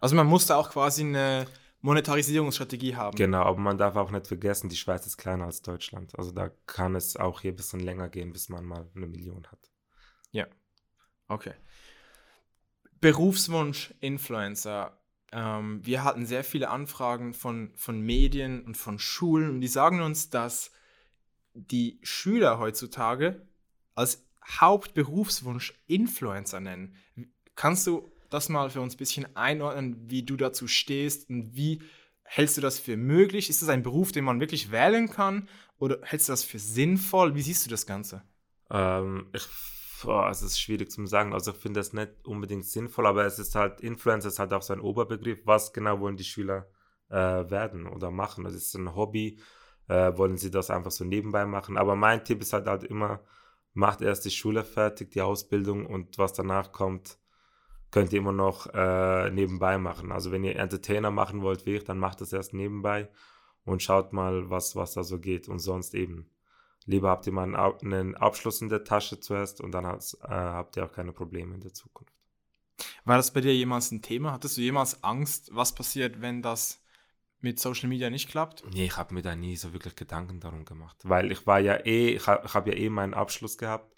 Also 0.00 0.16
man 0.16 0.26
muss 0.26 0.46
da 0.46 0.56
auch 0.56 0.70
quasi 0.70 1.02
eine 1.02 1.46
Monetarisierungsstrategie 1.80 2.96
haben. 2.96 3.16
Genau, 3.16 3.42
aber 3.42 3.60
man 3.60 3.78
darf 3.78 3.94
auch 3.94 4.10
nicht 4.10 4.26
vergessen, 4.26 4.68
die 4.68 4.76
Schweiz 4.76 5.06
ist 5.06 5.16
kleiner 5.16 5.44
als 5.44 5.62
Deutschland. 5.62 6.18
Also 6.18 6.32
da 6.32 6.50
kann 6.66 6.96
es 6.96 7.16
auch 7.16 7.40
hier 7.40 7.52
ein 7.52 7.56
bisschen 7.56 7.80
länger 7.80 8.08
gehen, 8.08 8.32
bis 8.32 8.48
man 8.48 8.64
mal 8.64 8.90
eine 8.94 9.06
Million 9.06 9.46
hat. 9.46 9.70
Ja, 10.32 10.46
okay. 11.28 11.54
Berufswunsch 13.00 13.94
Influencer. 14.00 14.98
Ähm, 15.30 15.80
wir 15.84 16.02
hatten 16.02 16.26
sehr 16.26 16.42
viele 16.42 16.70
Anfragen 16.70 17.34
von, 17.34 17.72
von 17.76 18.00
Medien 18.00 18.64
und 18.64 18.76
von 18.76 18.98
Schulen 18.98 19.48
und 19.50 19.60
die 19.60 19.68
sagen 19.68 20.02
uns, 20.02 20.28
dass 20.28 20.72
die 21.54 21.98
Schüler 22.02 22.58
heutzutage 22.58 23.46
als 23.94 24.24
Hauptberufswunsch 24.44 25.74
Influencer 25.86 26.60
nennen. 26.60 26.96
Kannst 27.54 27.86
du 27.86 28.12
das 28.30 28.48
mal 28.48 28.70
für 28.70 28.80
uns 28.80 28.94
ein 28.94 28.98
bisschen 28.98 29.36
einordnen, 29.36 30.10
wie 30.10 30.22
du 30.22 30.36
dazu 30.36 30.66
stehst 30.66 31.28
und 31.28 31.54
wie 31.54 31.82
hältst 32.24 32.56
du 32.56 32.60
das 32.60 32.78
für 32.78 32.96
möglich? 32.96 33.50
Ist 33.50 33.62
das 33.62 33.68
ein 33.68 33.82
Beruf, 33.82 34.12
den 34.12 34.24
man 34.24 34.40
wirklich 34.40 34.70
wählen 34.72 35.08
kann 35.08 35.48
oder 35.78 35.98
hältst 36.02 36.28
du 36.28 36.32
das 36.32 36.44
für 36.44 36.58
sinnvoll? 36.58 37.34
Wie 37.34 37.42
siehst 37.42 37.66
du 37.66 37.70
das 37.70 37.86
Ganze? 37.86 38.22
Ähm, 38.70 39.28
ich, 39.34 39.46
boah, 40.02 40.30
es 40.30 40.42
ist 40.42 40.58
schwierig 40.58 40.90
zu 40.90 41.04
sagen. 41.06 41.34
Also 41.34 41.50
ich 41.50 41.58
finde 41.58 41.80
das 41.80 41.92
nicht 41.92 42.10
unbedingt 42.24 42.64
sinnvoll, 42.64 43.06
aber 43.06 43.26
es 43.26 43.38
ist 43.38 43.54
halt, 43.54 43.80
Influencer 43.80 44.28
ist 44.28 44.38
halt 44.38 44.52
auch 44.52 44.62
so 44.62 44.72
ein 44.72 44.80
Oberbegriff. 44.80 45.40
Was 45.44 45.72
genau 45.72 46.00
wollen 46.00 46.16
die 46.16 46.24
Schüler 46.24 46.68
äh, 47.10 47.14
werden 47.16 47.86
oder 47.86 48.10
machen? 48.10 48.44
Das 48.44 48.54
ist 48.54 48.74
ein 48.74 48.94
Hobby. 48.94 49.38
Äh, 49.88 50.16
wollen 50.16 50.36
sie 50.36 50.50
das 50.50 50.70
einfach 50.70 50.90
so 50.90 51.04
nebenbei 51.04 51.44
machen? 51.46 51.76
Aber 51.76 51.96
mein 51.96 52.24
Tipp 52.24 52.40
ist 52.40 52.52
halt, 52.52 52.66
halt 52.66 52.84
immer, 52.84 53.20
macht 53.74 54.00
erst 54.00 54.24
die 54.24 54.30
Schule 54.30 54.64
fertig, 54.64 55.10
die 55.10 55.22
Ausbildung 55.22 55.86
und 55.86 56.18
was 56.18 56.32
danach 56.32 56.72
kommt, 56.72 57.18
könnt 57.90 58.12
ihr 58.12 58.20
immer 58.20 58.32
noch 58.32 58.66
äh, 58.74 59.30
nebenbei 59.30 59.78
machen. 59.78 60.12
Also 60.12 60.32
wenn 60.32 60.44
ihr 60.44 60.56
Entertainer 60.56 61.10
machen 61.10 61.42
wollt 61.42 61.66
wie 61.66 61.76
ich, 61.76 61.84
dann 61.84 61.98
macht 61.98 62.20
das 62.20 62.32
erst 62.32 62.54
nebenbei 62.54 63.08
und 63.64 63.82
schaut 63.82 64.12
mal, 64.12 64.50
was, 64.50 64.76
was 64.76 64.94
da 64.94 65.04
so 65.04 65.18
geht. 65.18 65.48
Und 65.48 65.58
sonst 65.58 65.94
eben, 65.94 66.30
lieber 66.86 67.10
habt 67.10 67.26
ihr 67.26 67.32
mal 67.32 67.54
einen, 67.54 68.14
Abschluss 68.16 68.62
in 68.62 68.68
der 68.68 68.84
Tasche 68.84 69.20
zuerst 69.20 69.60
und 69.60 69.72
dann 69.72 69.84
äh, 69.84 69.98
habt 70.22 70.76
ihr 70.76 70.84
auch 70.84 70.92
keine 70.92 71.12
Probleme 71.12 71.54
in 71.54 71.60
der 71.60 71.74
Zukunft. 71.74 72.12
War 73.04 73.16
das 73.16 73.32
bei 73.32 73.40
dir 73.40 73.54
jemals 73.54 73.90
ein 73.90 74.02
Thema? 74.02 74.32
Hattest 74.32 74.56
du 74.56 74.60
jemals 74.60 75.04
Angst, 75.04 75.50
was 75.52 75.74
passiert, 75.74 76.20
wenn 76.20 76.42
das 76.42 76.81
mit 77.42 77.60
Social 77.60 77.88
Media 77.88 78.10
nicht 78.10 78.28
klappt? 78.28 78.64
Nee, 78.72 78.86
ich 78.86 78.96
habe 78.96 79.14
mir 79.14 79.22
da 79.22 79.36
nie 79.36 79.56
so 79.56 79.72
wirklich 79.72 79.96
Gedanken 79.96 80.40
darum 80.40 80.64
gemacht, 80.64 80.96
weil 81.04 81.30
ich 81.32 81.46
war 81.46 81.60
ja 81.60 81.74
eh, 81.84 82.10
ich 82.10 82.26
habe 82.26 82.52
hab 82.52 82.66
ja 82.66 82.74
eh 82.74 82.88
meinen 82.88 83.14
Abschluss 83.14 83.58
gehabt 83.58 83.92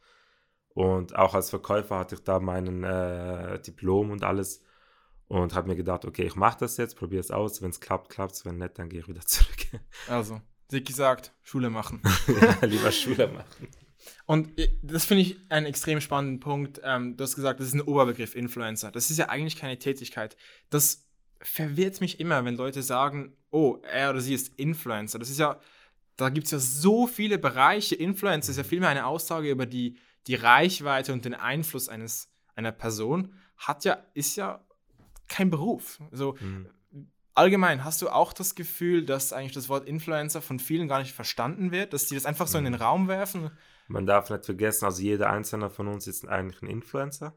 und 0.75 1.15
auch 1.15 1.35
als 1.35 1.51
Verkäufer 1.51 1.99
hatte 1.99 2.17
ich 2.17 2.23
da 2.25 2.41
meinen 2.41 2.83
äh, 2.83 3.61
Diplom 3.61 4.11
und 4.11 4.25
alles. 4.25 4.63
Und 5.27 5.55
habe 5.55 5.69
mir 5.69 5.77
gedacht, 5.77 6.05
okay, 6.05 6.25
ich 6.25 6.35
mache 6.35 6.59
das 6.61 6.77
jetzt, 6.77 6.97
probiere 6.97 7.21
es 7.21 7.31
aus. 7.31 7.63
Wenn 7.63 7.71
es 7.71 7.81
klappt, 7.81 8.11
klappt 8.11 8.35
es. 8.35 8.45
Wenn 8.45 8.59
nicht, 8.59 8.79
dann 8.79 8.89
gehe 8.89 9.01
ich 9.01 9.09
wieder 9.09 9.21
zurück. 9.27 9.81
Also, 10.09 10.41
Dick 10.71 10.87
gesagt, 10.87 11.33
Schule 11.43 11.71
machen. 11.71 12.03
ja, 12.41 12.67
lieber 12.67 12.93
Schule 12.93 13.29
machen. 13.29 13.69
Und 14.27 14.51
das 14.83 15.07
finde 15.07 15.23
ich 15.23 15.39
einen 15.49 15.67
extrem 15.67 16.01
spannenden 16.01 16.41
Punkt. 16.41 16.81
Ähm, 16.85 17.17
du 17.17 17.25
hast 17.25 17.37
gesagt, 17.37 17.61
das 17.61 17.69
ist 17.69 17.75
ein 17.75 17.81
Oberbegriff, 17.81 18.35
Influencer. 18.35 18.91
Das 18.91 19.11
ist 19.11 19.17
ja 19.17 19.29
eigentlich 19.29 19.57
keine 19.57 19.79
Tätigkeit. 19.79 20.37
Das 20.69 21.03
verwirrt 21.41 22.00
mich 22.00 22.21
immer, 22.21 22.45
wenn 22.45 22.57
Leute 22.57 22.83
sagen, 22.83 23.37
oh, 23.50 23.79
er 23.83 24.11
oder 24.11 24.21
sie 24.21 24.35
ist 24.35 24.55
Influencer. 24.59 25.19
Das 25.19 25.31
ist 25.31 25.38
ja, 25.38 25.61
da 26.17 26.29
gibt 26.29 26.47
es 26.47 26.53
ja 26.53 26.59
so 26.59 27.07
viele 27.07 27.38
Bereiche. 27.38 27.95
Influencer 27.95 28.50
ist 28.50 28.57
ja 28.57 28.64
vielmehr 28.64 28.88
eine 28.88 29.07
Aussage 29.07 29.50
über 29.50 29.67
die 29.67 29.99
die 30.26 30.35
Reichweite 30.35 31.12
und 31.12 31.25
den 31.25 31.35
Einfluss 31.35 31.88
eines, 31.88 32.31
einer 32.55 32.73
Person 32.73 33.35
hat 33.57 33.85
ja, 33.85 33.99
ist 34.14 34.37
ja 34.37 34.64
kein 35.29 35.50
Beruf. 35.50 36.00
Also 36.11 36.37
mhm. 36.41 36.69
allgemein, 37.35 37.85
hast 37.85 38.03
du 38.03 38.09
auch 38.09 38.33
das 38.33 38.55
Gefühl, 38.55 39.05
dass 39.05 39.33
eigentlich 39.33 39.53
das 39.53 39.69
Wort 39.69 39.87
Influencer 39.87 40.43
von 40.43 40.59
vielen 40.59 40.88
gar 40.88 41.00
nicht 41.00 41.12
verstanden 41.12 41.71
wird, 41.71 41.93
dass 41.93 42.07
die 42.07 42.14
das 42.14 42.26
einfach 42.26 42.47
so 42.47 42.59
mhm. 42.59 42.67
in 42.67 42.73
den 42.73 42.81
mhm. 42.81 42.85
Raum 42.85 43.09
werfen? 43.09 43.50
Man 43.87 44.07
darf 44.07 44.31
nicht 44.31 44.45
vergessen, 44.45 44.87
also 44.87 45.03
jeder 45.03 45.31
einzelne 45.31 45.69
von 45.69 45.88
uns 45.88 46.07
ist 46.07 46.26
eigentlich 46.26 46.62
ein 46.62 46.69
Influencer. 46.69 47.35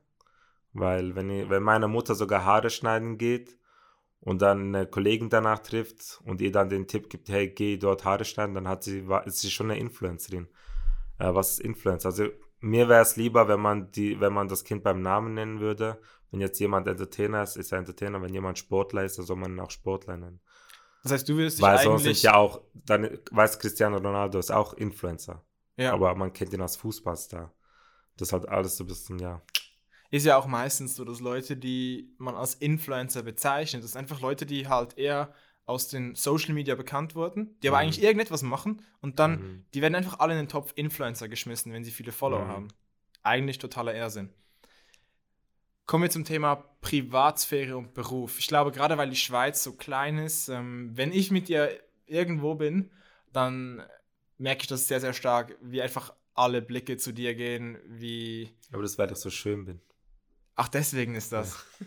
Weil 0.73 1.15
wenn, 1.15 1.29
ich, 1.29 1.49
wenn 1.49 1.63
meine 1.63 1.87
Mutter 1.87 2.15
sogar 2.15 2.45
Haare 2.45 2.69
schneiden 2.69 3.17
geht 3.17 3.57
und 4.21 4.41
dann 4.41 4.75
eine 4.75 4.87
Kollegin 4.87 5.29
danach 5.29 5.59
trifft 5.59 6.21
und 6.25 6.41
ihr 6.41 6.51
dann 6.51 6.69
den 6.69 6.87
Tipp 6.87 7.09
gibt, 7.09 7.29
hey, 7.29 7.49
geh 7.49 7.77
dort 7.77 8.05
Haare 8.05 8.25
schneiden, 8.25 8.55
dann 8.55 8.67
hat 8.67 8.83
sie, 8.83 9.07
war, 9.07 9.25
ist 9.25 9.39
sie 9.39 9.51
schon 9.51 9.71
eine 9.71 9.79
Influencerin. 9.79 10.47
Äh, 11.19 11.33
was 11.33 11.51
ist 11.51 11.59
Influencer? 11.61 12.09
Also 12.09 12.27
mir 12.59 12.89
wäre 12.89 13.01
es 13.01 13.15
lieber, 13.15 13.47
wenn 13.47 13.59
man 13.59 13.91
die, 13.91 14.19
wenn 14.19 14.33
man 14.33 14.47
das 14.47 14.63
Kind 14.63 14.83
beim 14.83 15.01
Namen 15.01 15.33
nennen 15.33 15.59
würde. 15.59 15.99
Wenn 16.31 16.41
jetzt 16.41 16.59
jemand 16.59 16.87
Entertainer 16.87 17.43
ist, 17.43 17.55
ist 17.55 17.71
er 17.71 17.77
Entertainer. 17.77 18.21
Wenn 18.21 18.33
jemand 18.33 18.57
Sportler 18.57 19.05
ist, 19.05 19.17
dann 19.17 19.25
soll 19.25 19.37
man 19.37 19.51
ihn 19.51 19.59
auch 19.59 19.71
Sportler 19.71 20.17
nennen. 20.17 20.41
Das 21.03 21.11
heißt, 21.11 21.29
du 21.29 21.37
willst 21.37 21.59
dich 21.59 21.63
Weil 21.63 21.77
sonst 21.77 22.05
ist 22.05 22.23
ja 22.23 22.35
auch, 22.35 22.61
dann 22.73 23.19
weiß 23.31 23.59
Cristiano 23.59 23.97
Ronaldo 23.97 24.39
ist 24.39 24.51
auch 24.51 24.73
Influencer. 24.73 25.43
Ja. 25.77 25.93
Aber 25.93 26.13
man 26.15 26.33
kennt 26.33 26.53
ihn 26.53 26.61
als 26.61 26.75
Fußballstar. 26.75 27.53
Das 28.17 28.33
hat 28.33 28.49
alles 28.49 28.77
so 28.77 28.83
ein 28.83 28.87
bisschen, 28.87 29.19
ja. 29.19 29.41
Ist 30.09 30.25
ja 30.25 30.37
auch 30.37 30.47
meistens 30.47 30.95
so, 30.95 31.03
dass 31.03 31.19
Leute, 31.19 31.57
die 31.57 32.13
man 32.17 32.35
als 32.35 32.55
Influencer 32.55 33.23
bezeichnet, 33.23 33.83
das 33.83 33.91
sind 33.91 33.99
einfach 33.99 34.21
Leute, 34.21 34.45
die 34.45 34.67
halt 34.67 34.97
eher 34.97 35.33
aus 35.65 35.89
den 35.89 36.15
Social 36.15 36.53
Media 36.53 36.75
bekannt 36.75 37.13
wurden, 37.13 37.57
die 37.61 37.67
aber 37.67 37.77
mhm. 37.77 37.83
eigentlich 37.83 38.01
irgendetwas 38.01 38.41
machen 38.41 38.81
und 39.01 39.19
dann, 39.19 39.31
mhm. 39.31 39.65
die 39.73 39.81
werden 39.81 39.95
einfach 39.95 40.19
alle 40.19 40.33
in 40.33 40.39
den 40.39 40.47
Topf 40.47 40.71
Influencer 40.75 41.27
geschmissen, 41.27 41.73
wenn 41.73 41.83
sie 41.83 41.91
viele 41.91 42.13
Follower 42.13 42.45
mhm. 42.45 42.49
haben. 42.49 42.67
Eigentlich 43.21 43.57
totaler 43.57 43.93
Irrsinn. 43.93 44.29
Kommen 45.85 46.03
wir 46.03 46.09
zum 46.09 46.23
Thema 46.23 46.55
Privatsphäre 46.81 47.77
und 47.77 47.93
Beruf. 47.93 48.39
Ich 48.39 48.47
glaube, 48.47 48.71
gerade 48.71 48.97
weil 48.97 49.09
die 49.09 49.17
Schweiz 49.17 49.63
so 49.63 49.73
klein 49.73 50.17
ist, 50.17 50.47
ähm, 50.47 50.91
wenn 50.93 51.11
ich 51.11 51.31
mit 51.31 51.49
dir 51.49 51.69
irgendwo 52.05 52.55
bin, 52.55 52.89
dann 53.33 53.83
merke 54.37 54.61
ich 54.61 54.67
das 54.67 54.87
sehr, 54.87 55.01
sehr 55.01 55.13
stark, 55.13 55.57
wie 55.61 55.81
einfach 55.81 56.13
alle 56.33 56.61
Blicke 56.61 56.97
zu 56.97 57.11
dir 57.11 57.35
gehen, 57.35 57.77
wie. 57.87 58.53
Aber 58.71 58.83
das, 58.83 58.97
weil 58.97 59.11
ich 59.11 59.17
so 59.17 59.29
schön 59.29 59.65
bin. 59.65 59.81
Ach, 60.57 60.67
deswegen 60.67 61.15
ist 61.15 61.31
das. 61.31 61.65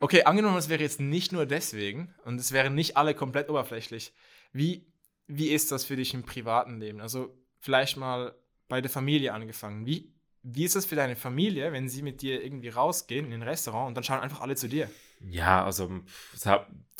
Okay, 0.00 0.22
angenommen, 0.22 0.56
es 0.56 0.68
wäre 0.68 0.80
jetzt 0.80 1.00
nicht 1.00 1.32
nur 1.32 1.44
deswegen 1.44 2.14
und 2.24 2.38
es 2.38 2.52
wären 2.52 2.76
nicht 2.76 2.96
alle 2.96 3.14
komplett 3.14 3.48
oberflächlich. 3.48 4.12
Wie, 4.52 4.86
wie 5.26 5.48
ist 5.48 5.72
das 5.72 5.84
für 5.84 5.96
dich 5.96 6.14
im 6.14 6.22
privaten 6.22 6.78
Leben? 6.78 7.00
Also 7.00 7.36
vielleicht 7.58 7.96
mal 7.96 8.32
bei 8.68 8.80
der 8.80 8.92
Familie 8.92 9.32
angefangen. 9.32 9.86
Wie, 9.86 10.14
wie 10.44 10.62
ist 10.62 10.76
das 10.76 10.86
für 10.86 10.94
deine 10.94 11.16
Familie, 11.16 11.72
wenn 11.72 11.88
sie 11.88 12.02
mit 12.02 12.22
dir 12.22 12.44
irgendwie 12.44 12.68
rausgehen 12.68 13.26
in 13.26 13.32
ein 13.32 13.42
Restaurant 13.42 13.88
und 13.88 13.96
dann 13.96 14.04
schauen 14.04 14.20
einfach 14.20 14.40
alle 14.40 14.54
zu 14.54 14.68
dir? 14.68 14.88
Ja, 15.20 15.64
also 15.64 15.90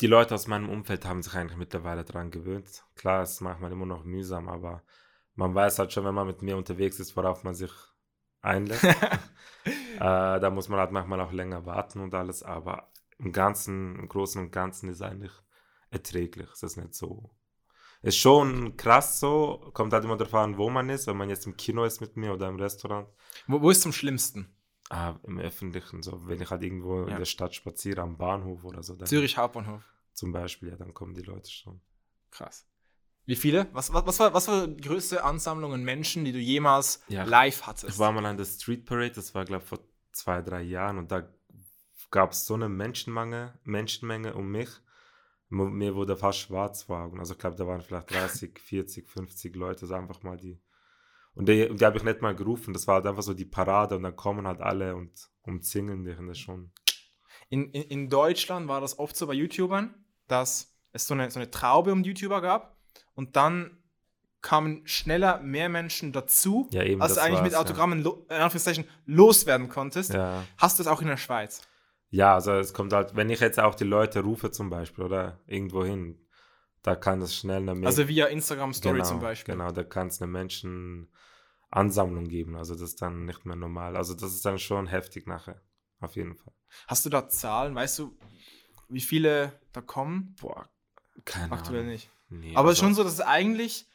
die 0.01 0.07
Leute 0.07 0.35
aus 0.35 0.47
meinem 0.47 0.69
Umfeld 0.69 1.05
haben 1.05 1.23
sich 1.23 1.33
eigentlich 1.35 1.57
mittlerweile 1.57 2.03
daran 2.03 2.31
gewöhnt. 2.31 2.83
Klar, 2.95 3.23
es 3.23 3.31
ist 3.31 3.41
manchmal 3.41 3.71
immer 3.71 3.85
noch 3.85 4.03
mühsam, 4.03 4.49
aber 4.49 4.83
man 5.35 5.55
weiß 5.55 5.79
halt 5.79 5.93
schon, 5.93 6.03
wenn 6.03 6.15
man 6.15 6.27
mit 6.27 6.41
mir 6.41 6.57
unterwegs 6.57 6.99
ist, 6.99 7.15
worauf 7.15 7.45
man 7.45 7.55
sich 7.55 7.71
einlässt. 8.41 8.83
äh, 8.83 8.89
da 9.99 10.49
muss 10.49 10.69
man 10.69 10.79
halt 10.79 10.91
manchmal 10.91 11.21
auch 11.21 11.31
länger 11.31 11.65
warten 11.65 11.99
und 11.99 12.13
alles, 12.13 12.43
aber 12.43 12.91
im 13.17 13.31
Ganzen, 13.31 13.97
im 13.99 14.07
Großen 14.07 14.41
und 14.41 14.51
Ganzen 14.51 14.89
ist 14.89 15.01
eigentlich 15.01 15.31
erträglich. 15.91 16.49
Es 16.53 16.63
ist 16.63 16.77
nicht 16.77 16.93
so. 16.93 17.31
Ist 18.01 18.17
schon 18.17 18.77
krass 18.77 19.19
so, 19.19 19.71
kommt 19.73 19.91
halt 19.91 20.05
immer 20.05 20.15
darauf 20.15 20.35
an, 20.35 20.57
wo 20.57 20.69
man 20.69 20.89
ist, 20.89 21.07
wenn 21.07 21.17
man 21.17 21.29
jetzt 21.29 21.45
im 21.45 21.57
Kino 21.57 21.83
ist 21.83 21.99
mit 21.99 22.15
mir 22.15 22.33
oder 22.33 22.47
im 22.47 22.55
Restaurant. 22.55 23.09
Wo, 23.47 23.61
wo 23.61 23.69
ist 23.69 23.79
es 23.79 23.85
am 23.85 23.91
schlimmsten? 23.91 24.55
Ah, 24.89 25.15
im 25.23 25.37
Öffentlichen, 25.37 26.01
so 26.01 26.27
wenn 26.27 26.41
ich 26.41 26.49
halt 26.49 26.63
irgendwo 26.63 27.01
ja. 27.01 27.09
in 27.09 27.17
der 27.17 27.25
Stadt 27.25 27.53
spaziere, 27.53 28.01
am 28.01 28.17
Bahnhof 28.17 28.63
oder 28.63 28.81
so. 28.81 28.95
Zürich 28.95 29.37
Hauptbahnhof. 29.37 29.83
Zum 30.13 30.31
Beispiel, 30.31 30.69
ja, 30.69 30.77
dann 30.77 30.93
kommen 30.93 31.13
die 31.13 31.21
Leute 31.21 31.51
schon. 31.51 31.81
Krass. 32.31 32.65
Wie 33.29 33.35
viele? 33.35 33.67
Was, 33.73 33.93
was, 33.93 34.07
was, 34.07 34.19
war, 34.19 34.33
was 34.33 34.47
war 34.47 34.65
die 34.65 34.81
größte 34.81 35.23
Ansammlung 35.23 35.71
an 35.71 35.83
Menschen, 35.83 36.25
die 36.25 36.31
du 36.31 36.39
jemals 36.39 37.03
ja, 37.09 37.25
live 37.25 37.67
hattest? 37.67 37.93
Ich 37.93 37.99
war 37.99 38.11
mal 38.11 38.25
an 38.25 38.37
der 38.37 38.45
Street 38.45 38.85
Parade, 38.85 39.11
das 39.11 39.35
war, 39.35 39.45
glaube 39.45 39.61
ich, 39.61 39.69
vor 39.69 39.77
zwei, 40.11 40.41
drei 40.41 40.63
Jahren 40.63 40.97
und 40.97 41.11
da 41.11 41.29
gab 42.09 42.31
es 42.31 42.47
so 42.47 42.55
eine 42.55 42.67
Menschenmenge, 42.69 43.53
Menschenmenge 43.63 44.33
um 44.33 44.49
mich. 44.49 44.69
Mir 45.49 45.93
wurde 45.93 46.17
fast 46.17 46.39
schwarz 46.39 46.81
vor 46.81 47.01
Augen. 47.01 47.19
Also 47.19 47.33
ich 47.33 47.39
glaube, 47.39 47.55
da 47.55 47.67
waren 47.67 47.81
vielleicht 47.81 48.11
30, 48.11 48.59
40, 48.59 49.07
50 49.07 49.55
Leute, 49.55 49.85
so 49.85 49.93
einfach 49.93 50.23
mal 50.23 50.37
die. 50.37 50.59
Und 51.35 51.47
die, 51.47 51.69
die 51.75 51.85
habe 51.85 51.97
ich 51.97 52.03
nicht 52.03 52.23
mal 52.23 52.33
gerufen, 52.33 52.73
das 52.73 52.87
war 52.87 52.95
halt 52.95 53.05
einfach 53.05 53.21
so 53.21 53.35
die 53.35 53.45
Parade 53.45 53.95
und 53.95 54.01
dann 54.01 54.15
kommen 54.15 54.47
halt 54.47 54.59
alle 54.59 54.95
und 54.95 55.29
umzingeln 55.43 56.03
dich 56.03 56.17
und 56.17 56.29
das 56.29 56.39
schon. 56.39 56.71
In, 57.49 57.69
in, 57.73 57.83
in 57.83 58.09
Deutschland 58.09 58.67
war 58.67 58.81
das 58.81 58.97
oft 58.97 59.15
so 59.15 59.27
bei 59.27 59.33
YouTubern, 59.33 59.93
dass 60.27 60.75
es 60.93 61.05
so 61.05 61.13
eine, 61.13 61.29
so 61.29 61.39
eine 61.39 61.51
Traube 61.51 61.91
um 61.91 62.03
YouTuber 62.03 62.41
gab 62.41 62.78
und 63.19 63.35
dann 63.35 63.77
kamen 64.41 64.87
schneller 64.87 65.41
mehr 65.41 65.67
Menschen 65.67 66.13
dazu, 66.13 66.69
ja, 66.71 66.83
eben, 66.83 67.01
als 67.01 67.15
du 67.15 67.21
eigentlich 67.21 67.41
mit 67.41 67.53
Autogrammen 67.53 67.99
ja. 67.99 68.05
lo 68.05 68.25
loswerden 69.05 69.67
konntest. 69.67 70.13
Ja. 70.13 70.45
Hast 70.57 70.79
du 70.79 70.83
es 70.83 70.87
auch 70.87 71.01
in 71.01 71.09
der 71.09 71.17
Schweiz? 71.17 71.61
Ja, 72.11 72.35
also 72.35 72.53
es 72.53 72.73
kommt 72.73 72.93
halt, 72.93 73.17
wenn 73.17 73.29
ich 73.29 73.41
jetzt 73.41 73.59
auch 73.59 73.75
die 73.75 73.83
Leute 73.83 74.21
rufe 74.21 74.51
zum 74.51 74.69
Beispiel 74.69 75.03
oder 75.03 75.37
irgendwo 75.47 75.83
hin, 75.83 76.25
da 76.81 76.95
kann 76.95 77.21
es 77.21 77.35
schnell 77.35 77.67
eine 77.69 77.85
Also 77.85 78.07
via 78.07 78.27
Instagram 78.27 78.73
Story 78.73 78.99
genau, 78.99 79.09
zum 79.09 79.19
Beispiel. 79.19 79.55
Genau, 79.55 79.69
da 79.71 79.83
kann 79.83 80.07
es 80.07 80.21
eine 80.21 80.31
Menschenansammlung 80.31 82.29
geben. 82.29 82.55
Also 82.55 82.71
das 82.71 82.83
ist 82.83 83.01
dann 83.01 83.25
nicht 83.25 83.45
mehr 83.45 83.57
normal. 83.57 83.97
Also 83.97 84.13
das 84.13 84.33
ist 84.33 84.45
dann 84.45 84.59
schon 84.59 84.87
heftig 84.87 85.27
nachher. 85.27 85.61
Auf 85.99 86.15
jeden 86.15 86.37
Fall. 86.37 86.53
Hast 86.87 87.05
du 87.05 87.09
da 87.09 87.27
Zahlen? 87.27 87.75
Weißt 87.75 87.99
du, 87.99 88.17
wie 88.87 89.01
viele 89.01 89.59
da 89.73 89.81
kommen? 89.81 90.37
Boah, 90.39 90.69
keine 91.25 91.51
Aktuell 91.51 91.81
Ahnung. 91.81 91.91
nicht. 91.91 92.09
Nee, 92.29 92.55
Aber 92.55 92.69
es 92.69 92.73
ist 92.73 92.79
schon 92.79 92.93
so, 92.93 93.03
dass 93.03 93.13
es 93.13 93.21
eigentlich, 93.21 93.85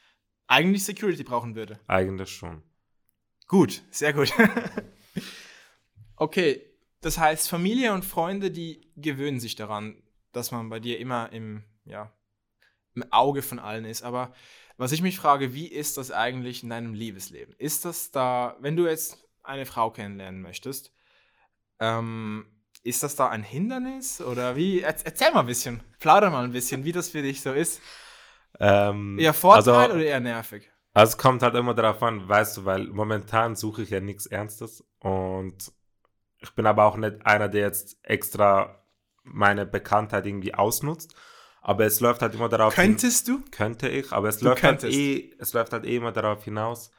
eigentlich 0.47 0.85
Security 0.85 1.23
brauchen 1.23 1.55
würde. 1.55 1.79
Eigentlich 1.87 2.31
schon. 2.31 2.63
Gut, 3.47 3.83
sehr 3.91 4.13
gut. 4.13 4.33
okay, 6.17 6.63
das 7.01 7.19
heißt, 7.19 7.49
Familie 7.49 7.93
und 7.93 8.05
Freunde, 8.05 8.51
die 8.51 8.91
gewöhnen 8.97 9.39
sich 9.39 9.55
daran, 9.55 10.03
dass 10.33 10.51
man 10.51 10.69
bei 10.69 10.81
dir 10.81 10.99
immer 10.99 11.31
im, 11.33 11.63
ja, 11.85 12.13
im 12.95 13.05
Auge 13.13 13.43
von 13.43 13.59
allen 13.59 13.85
ist. 13.85 14.03
Aber 14.03 14.35
was 14.77 14.93
ich 14.93 15.03
mich 15.03 15.19
frage, 15.19 15.55
wie 15.55 15.69
ist 15.69 15.97
das 15.99 16.11
eigentlich 16.11 16.63
in 16.63 16.71
deinem 16.71 16.95
Liebesleben? 16.95 17.55
Ist 17.59 17.85
das 17.85 18.11
da, 18.11 18.57
wenn 18.61 18.77
du 18.77 18.87
jetzt 18.87 19.25
eine 19.43 19.67
Frau 19.67 19.91
kennenlernen 19.91 20.41
möchtest, 20.41 20.93
ähm, 21.79 22.47
ist 22.83 23.03
das 23.03 23.17
da 23.17 23.29
ein 23.29 23.43
Hindernis 23.43 24.21
oder 24.21 24.57
wie? 24.57 24.81
Erzähl 24.81 25.33
mal 25.33 25.41
ein 25.41 25.47
bisschen, 25.47 25.83
plauder 26.01 26.31
mal 26.31 26.45
ein 26.45 26.53
bisschen, 26.53 26.85
wie 26.85 26.93
das 26.93 27.11
für 27.11 27.23
dich 27.23 27.41
so 27.41 27.53
ist. 27.53 27.81
Ähm, 28.61 29.19
eher 29.19 29.35
Vorteil 29.35 29.75
also, 29.75 29.95
oder 29.95 30.05
eher 30.05 30.21
nervig? 30.21 30.71
Also 30.93 31.13
es 31.13 31.19
kommt 31.19 31.43
halt 31.43 31.55
immer 31.57 31.75
darauf 31.75 32.03
an, 32.03 32.29
weißt 32.29 32.59
du, 32.59 32.65
weil 32.65 32.87
momentan 32.87 33.57
suche 33.57 33.83
ich 33.83 33.91
ja 33.91 34.01
nichts 34.01 34.27
Ernstes 34.27 34.85
und 35.01 35.73
ich 36.39 36.55
bin 36.55 36.67
aber 36.67 36.85
auch 36.85 36.97
nicht 36.97 37.27
einer, 37.27 37.49
der 37.49 37.63
jetzt 37.63 37.99
extra 38.03 38.85
meine 39.25 39.67
Bekanntheit 39.67 40.27
irgendwie 40.27 40.55
ausnutzt. 40.55 41.15
Aber 41.63 41.87
es 41.87 42.01
läuft 42.01 42.21
halt 42.21 42.35
immer 42.35 42.51
darauf 42.51 42.75
Könntest 42.75 43.27
hin, 43.27 43.43
du? 43.43 43.51
Könnte 43.51 43.89
ich, 43.89 44.13
aber 44.13 44.29
es 44.29 44.43
läuft, 44.43 44.63
halt 44.63 44.85
eh, 44.85 45.35
es 45.39 45.55
läuft 45.55 45.73
halt 45.73 45.87
eh 45.87 45.97
immer 45.97 46.13
darauf 46.13 46.45
hinaus, 46.45 46.91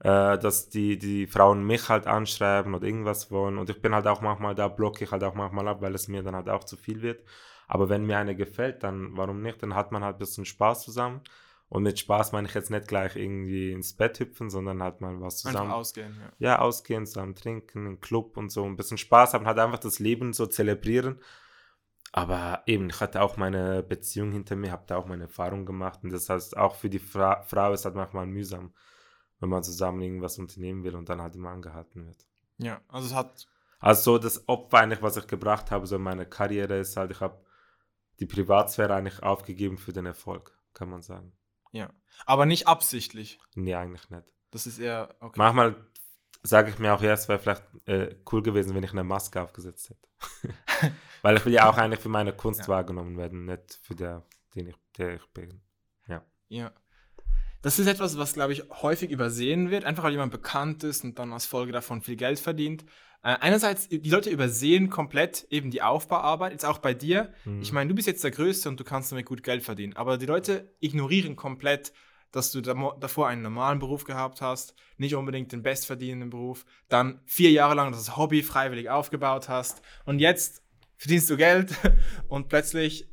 äh, 0.00 0.36
dass 0.38 0.70
die, 0.70 0.98
die 0.98 1.28
Frauen 1.28 1.64
mich 1.64 1.88
halt 1.88 2.08
anschreiben 2.08 2.74
oder 2.74 2.84
irgendwas 2.84 3.30
wollen. 3.30 3.58
Und 3.58 3.70
ich 3.70 3.80
bin 3.80 3.94
halt 3.94 4.08
auch 4.08 4.20
manchmal, 4.22 4.56
da 4.56 4.66
blocke 4.66 5.04
ich 5.04 5.12
halt 5.12 5.22
auch 5.22 5.34
manchmal 5.34 5.68
ab, 5.68 5.80
weil 5.82 5.94
es 5.94 6.08
mir 6.08 6.24
dann 6.24 6.34
halt 6.34 6.48
auch 6.48 6.64
zu 6.64 6.76
viel 6.76 7.00
wird. 7.00 7.24
Aber 7.72 7.88
wenn 7.88 8.04
mir 8.04 8.18
eine 8.18 8.34
gefällt, 8.34 8.82
dann 8.82 9.16
warum 9.16 9.42
nicht? 9.42 9.62
Dann 9.62 9.76
hat 9.76 9.92
man 9.92 10.02
halt 10.02 10.16
ein 10.16 10.18
bisschen 10.18 10.44
Spaß 10.44 10.82
zusammen. 10.82 11.20
Und 11.68 11.84
mit 11.84 12.00
Spaß 12.00 12.32
meine 12.32 12.48
ich 12.48 12.54
jetzt 12.54 12.68
nicht 12.68 12.88
gleich 12.88 13.14
irgendwie 13.14 13.70
ins 13.70 13.92
Bett 13.92 14.18
hüpfen, 14.18 14.50
sondern 14.50 14.82
halt 14.82 15.00
mal 15.00 15.20
was 15.20 15.36
zusammen. 15.36 15.66
Einfach 15.66 15.76
ausgehen, 15.76 16.16
ja. 16.20 16.32
Ja, 16.40 16.58
ausgehen, 16.58 17.06
zusammen 17.06 17.36
trinken, 17.36 17.86
im 17.86 18.00
Club 18.00 18.36
und 18.36 18.50
so. 18.50 18.64
Ein 18.64 18.76
bisschen 18.76 18.98
Spaß 18.98 19.34
haben, 19.34 19.46
halt 19.46 19.60
einfach 19.60 19.78
das 19.78 20.00
Leben 20.00 20.32
so 20.32 20.46
zelebrieren. 20.46 21.20
Aber 22.10 22.64
eben, 22.66 22.90
ich 22.90 23.00
hatte 23.00 23.22
auch 23.22 23.36
meine 23.36 23.84
Beziehung 23.84 24.32
hinter 24.32 24.56
mir, 24.56 24.72
habe 24.72 24.82
da 24.88 24.96
auch 24.96 25.06
meine 25.06 25.22
Erfahrung 25.22 25.64
gemacht. 25.64 26.00
Und 26.02 26.12
das 26.12 26.28
heißt, 26.28 26.56
auch 26.56 26.74
für 26.74 26.90
die 26.90 26.98
Fra 26.98 27.42
Frau 27.42 27.72
ist 27.72 27.84
halt 27.84 27.94
manchmal 27.94 28.26
mühsam, 28.26 28.74
wenn 29.38 29.48
man 29.48 29.62
zusammen 29.62 30.02
irgendwas 30.02 30.40
unternehmen 30.40 30.82
will 30.82 30.96
und 30.96 31.08
dann 31.08 31.22
halt 31.22 31.36
immer 31.36 31.50
angehalten 31.50 32.04
wird. 32.04 32.26
Ja, 32.58 32.80
also 32.88 33.06
es 33.06 33.14
hat. 33.14 33.46
Also 33.78 34.14
so 34.14 34.18
das 34.18 34.48
Opfer 34.48 34.78
eigentlich, 34.78 35.02
was 35.02 35.16
ich 35.16 35.28
gebracht 35.28 35.70
habe, 35.70 35.86
so 35.86 35.94
in 35.94 36.02
meiner 36.02 36.24
Karriere 36.24 36.80
ist 36.80 36.96
halt, 36.96 37.12
ich 37.12 37.20
habe 37.20 37.38
die 38.20 38.26
Privatsphäre 38.26 38.94
eigentlich 38.94 39.22
aufgegeben 39.22 39.78
für 39.78 39.92
den 39.92 40.06
Erfolg, 40.06 40.58
kann 40.74 40.88
man 40.88 41.02
sagen. 41.02 41.32
Ja. 41.72 41.90
Aber 42.26 42.46
nicht 42.46 42.68
absichtlich. 42.68 43.38
Nee, 43.54 43.74
eigentlich 43.74 44.10
nicht. 44.10 44.34
Das 44.50 44.66
ist 44.66 44.78
eher. 44.78 45.14
Okay. 45.20 45.38
Manchmal 45.38 45.76
sage 46.42 46.70
ich 46.70 46.78
mir 46.78 46.94
auch, 46.94 47.02
ja, 47.02 47.12
es 47.12 47.28
wäre 47.28 47.38
vielleicht 47.38 47.64
äh, 47.86 48.16
cool 48.30 48.42
gewesen, 48.42 48.74
wenn 48.74 48.82
ich 48.82 48.92
eine 48.92 49.04
Maske 49.04 49.40
aufgesetzt 49.40 49.90
hätte. 49.90 50.08
Weil 51.22 51.36
ich 51.36 51.44
will 51.44 51.52
ja 51.52 51.68
auch 51.68 51.76
eigentlich 51.76 52.00
für 52.00 52.08
meine 52.08 52.32
Kunst 52.32 52.62
ja. 52.62 52.68
wahrgenommen 52.68 53.16
werden, 53.16 53.44
nicht 53.44 53.78
für 53.82 53.94
der, 53.94 54.24
den 54.54 54.68
ich, 54.68 54.76
der 54.96 55.16
ich 55.16 55.26
bin. 55.32 55.60
Ja. 56.08 56.24
Ja. 56.48 56.72
Das 57.62 57.78
ist 57.78 57.86
etwas, 57.86 58.16
was, 58.16 58.32
glaube 58.32 58.54
ich, 58.54 58.64
häufig 58.70 59.10
übersehen 59.10 59.70
wird, 59.70 59.84
einfach 59.84 60.04
weil 60.04 60.12
jemand 60.12 60.32
bekannt 60.32 60.82
ist 60.82 61.04
und 61.04 61.18
dann 61.18 61.32
als 61.32 61.44
Folge 61.44 61.72
davon 61.72 62.00
viel 62.00 62.16
Geld 62.16 62.40
verdient. 62.40 62.86
Äh, 63.22 63.36
einerseits, 63.40 63.88
die 63.88 64.08
Leute 64.08 64.30
übersehen 64.30 64.88
komplett 64.88 65.46
eben 65.50 65.70
die 65.70 65.82
Aufbauarbeit, 65.82 66.52
jetzt 66.52 66.64
auch 66.64 66.78
bei 66.78 66.94
dir. 66.94 67.32
Mhm. 67.44 67.60
Ich 67.60 67.72
meine, 67.72 67.88
du 67.88 67.94
bist 67.94 68.06
jetzt 68.06 68.24
der 68.24 68.30
Größte 68.30 68.68
und 68.68 68.80
du 68.80 68.84
kannst 68.84 69.12
damit 69.12 69.26
gut 69.26 69.42
Geld 69.42 69.62
verdienen, 69.62 69.94
aber 69.96 70.16
die 70.16 70.26
Leute 70.26 70.74
ignorieren 70.80 71.36
komplett, 71.36 71.92
dass 72.32 72.52
du 72.52 72.60
davor 72.60 73.28
einen 73.28 73.42
normalen 73.42 73.78
Beruf 73.80 74.04
gehabt 74.04 74.40
hast, 74.40 74.74
nicht 74.96 75.14
unbedingt 75.16 75.52
den 75.52 75.62
bestverdienenden 75.62 76.30
Beruf, 76.30 76.64
dann 76.88 77.20
vier 77.26 77.50
Jahre 77.50 77.74
lang 77.74 77.92
das 77.92 78.16
Hobby 78.16 78.42
freiwillig 78.42 78.88
aufgebaut 78.88 79.48
hast 79.48 79.82
und 80.04 80.20
jetzt 80.20 80.62
verdienst 80.96 81.28
du 81.28 81.36
Geld 81.36 81.74
und 82.28 82.48
plötzlich 82.48 83.08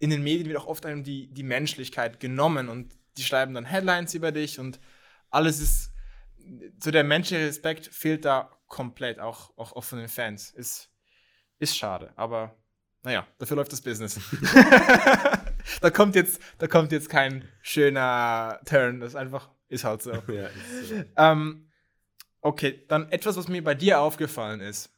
in 0.00 0.10
den 0.10 0.22
Medien 0.22 0.48
wird 0.48 0.58
auch 0.58 0.66
oft 0.66 0.84
einem 0.84 1.04
die, 1.04 1.32
die 1.32 1.44
Menschlichkeit 1.44 2.18
genommen 2.18 2.68
und 2.68 2.92
die 3.16 3.22
schreiben 3.22 3.54
dann 3.54 3.64
Headlines 3.64 4.14
über 4.14 4.32
dich 4.32 4.58
und 4.58 4.80
alles 5.30 5.60
ist, 5.60 5.92
so 6.82 6.90
der 6.90 7.04
menschliche 7.04 7.46
Respekt 7.46 7.86
fehlt 7.86 8.24
da 8.24 8.50
komplett, 8.72 9.20
auch, 9.20 9.56
auch, 9.56 9.76
auch 9.76 9.84
von 9.84 9.98
den 9.98 10.08
Fans. 10.08 10.50
Ist, 10.50 10.90
ist 11.58 11.76
schade, 11.76 12.12
aber 12.16 12.56
naja, 13.02 13.26
dafür 13.38 13.56
läuft 13.58 13.72
das 13.72 13.82
Business. 13.82 14.18
da, 15.80 15.90
kommt 15.90 16.16
jetzt, 16.16 16.40
da 16.58 16.66
kommt 16.66 16.90
jetzt 16.90 17.08
kein 17.08 17.46
schöner 17.60 18.60
Turn, 18.64 19.00
das 19.00 19.10
ist 19.10 19.16
einfach, 19.16 19.50
ist 19.68 19.84
halt 19.84 20.02
so. 20.02 20.12
Ja, 20.28 20.46
ist 20.46 20.88
so. 20.88 21.04
Ähm, 21.16 21.68
okay, 22.40 22.84
dann 22.88 23.10
etwas, 23.12 23.36
was 23.36 23.46
mir 23.46 23.62
bei 23.62 23.74
dir 23.74 24.00
aufgefallen 24.00 24.60
ist. 24.60 24.90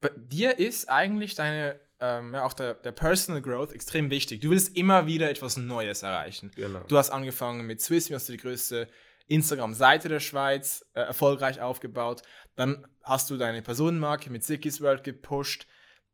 Bei 0.00 0.10
dir 0.14 0.58
ist 0.58 0.88
eigentlich 0.90 1.34
deine, 1.34 1.80
ähm, 1.98 2.34
ja, 2.34 2.44
auch 2.44 2.52
der, 2.52 2.74
der 2.74 2.92
Personal 2.92 3.40
Growth 3.40 3.72
extrem 3.72 4.10
wichtig. 4.10 4.40
Du 4.40 4.50
willst 4.50 4.76
immer 4.76 5.06
wieder 5.06 5.30
etwas 5.30 5.56
Neues 5.56 6.02
erreichen. 6.02 6.50
Genau. 6.56 6.80
Du 6.88 6.98
hast 6.98 7.10
angefangen 7.10 7.66
mit 7.66 7.80
Swiss, 7.80 8.10
hast 8.10 8.28
du 8.28 8.32
die 8.32 8.38
größte 8.38 8.86
Instagram-Seite 9.30 10.08
der 10.08 10.20
Schweiz 10.20 10.84
äh, 10.92 11.00
erfolgreich 11.00 11.60
aufgebaut. 11.60 12.22
Dann 12.60 12.86
hast 13.02 13.30
du 13.30 13.38
deine 13.38 13.62
Personenmarke 13.62 14.28
mit 14.28 14.44
Sikis 14.44 14.82
World 14.82 15.02
gepusht. 15.02 15.66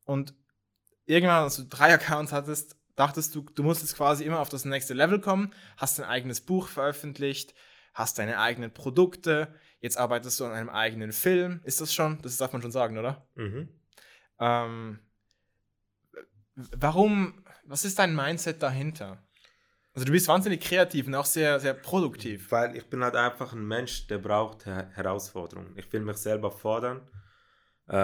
Und 0.05 0.33
irgendwann, 1.05 1.43
als 1.43 1.57
du 1.57 1.65
drei 1.65 1.93
Accounts 1.93 2.31
hattest, 2.31 2.77
dachtest 2.95 3.35
du, 3.35 3.43
du 3.43 3.65
musstest 3.65 3.97
quasi 3.97 4.23
immer 4.23 4.39
auf 4.39 4.49
das 4.49 4.65
nächste 4.65 4.95
Level 4.95 5.21
kommen, 5.21 5.53
hast 5.77 5.99
dein 5.99 6.07
eigenes 6.07 6.41
Buch 6.41 6.69
veröffentlicht, 6.69 7.53
hast 7.95 8.21
deine 8.21 8.39
eigenen 8.39 8.73
Produkte, 8.73 9.53
jetzt 9.81 9.99
arbeitest 9.99 10.39
du 10.39 10.45
an 10.45 10.53
einem 10.53 10.69
eigenen 10.69 11.11
Film. 11.11 11.63
Ist 11.65 11.81
das 11.81 11.93
schon? 11.93 12.23
Das 12.23 12.37
darf 12.37 12.53
man 12.53 12.63
schon 12.63 12.71
sagen, 12.71 12.97
oder? 12.97 13.27
Mhm. 13.35 13.69
Ähm, 14.39 15.01
warum, 16.55 17.45
was 17.65 17.85
ist 17.85 17.99
dein 17.99 18.15
Mindset 18.15 18.63
dahinter? 18.63 19.26
Also 19.97 20.05
du 20.05 20.13
bist 20.13 20.29
wahnsinnig 20.29 20.61
kreativ 20.61 21.07
und 21.07 21.15
auch 21.15 21.25
sehr, 21.25 21.59
sehr 21.59 21.73
produktiv. 21.73 22.53
Weil 22.53 22.77
ich 22.77 22.85
bin 22.91 23.03
halt 23.03 23.17
einfach 23.17 23.55
ein 23.55 23.67
Mensch, 23.67 24.07
der 24.09 24.19
braucht 24.19 24.67
Her 24.67 24.91
Herausforderungen. 24.93 25.73
Ich 25.75 25.91
will 25.91 26.01
mich 26.01 26.19
selber 26.19 26.51
fordern. 26.51 27.01
Äh, 27.89 27.95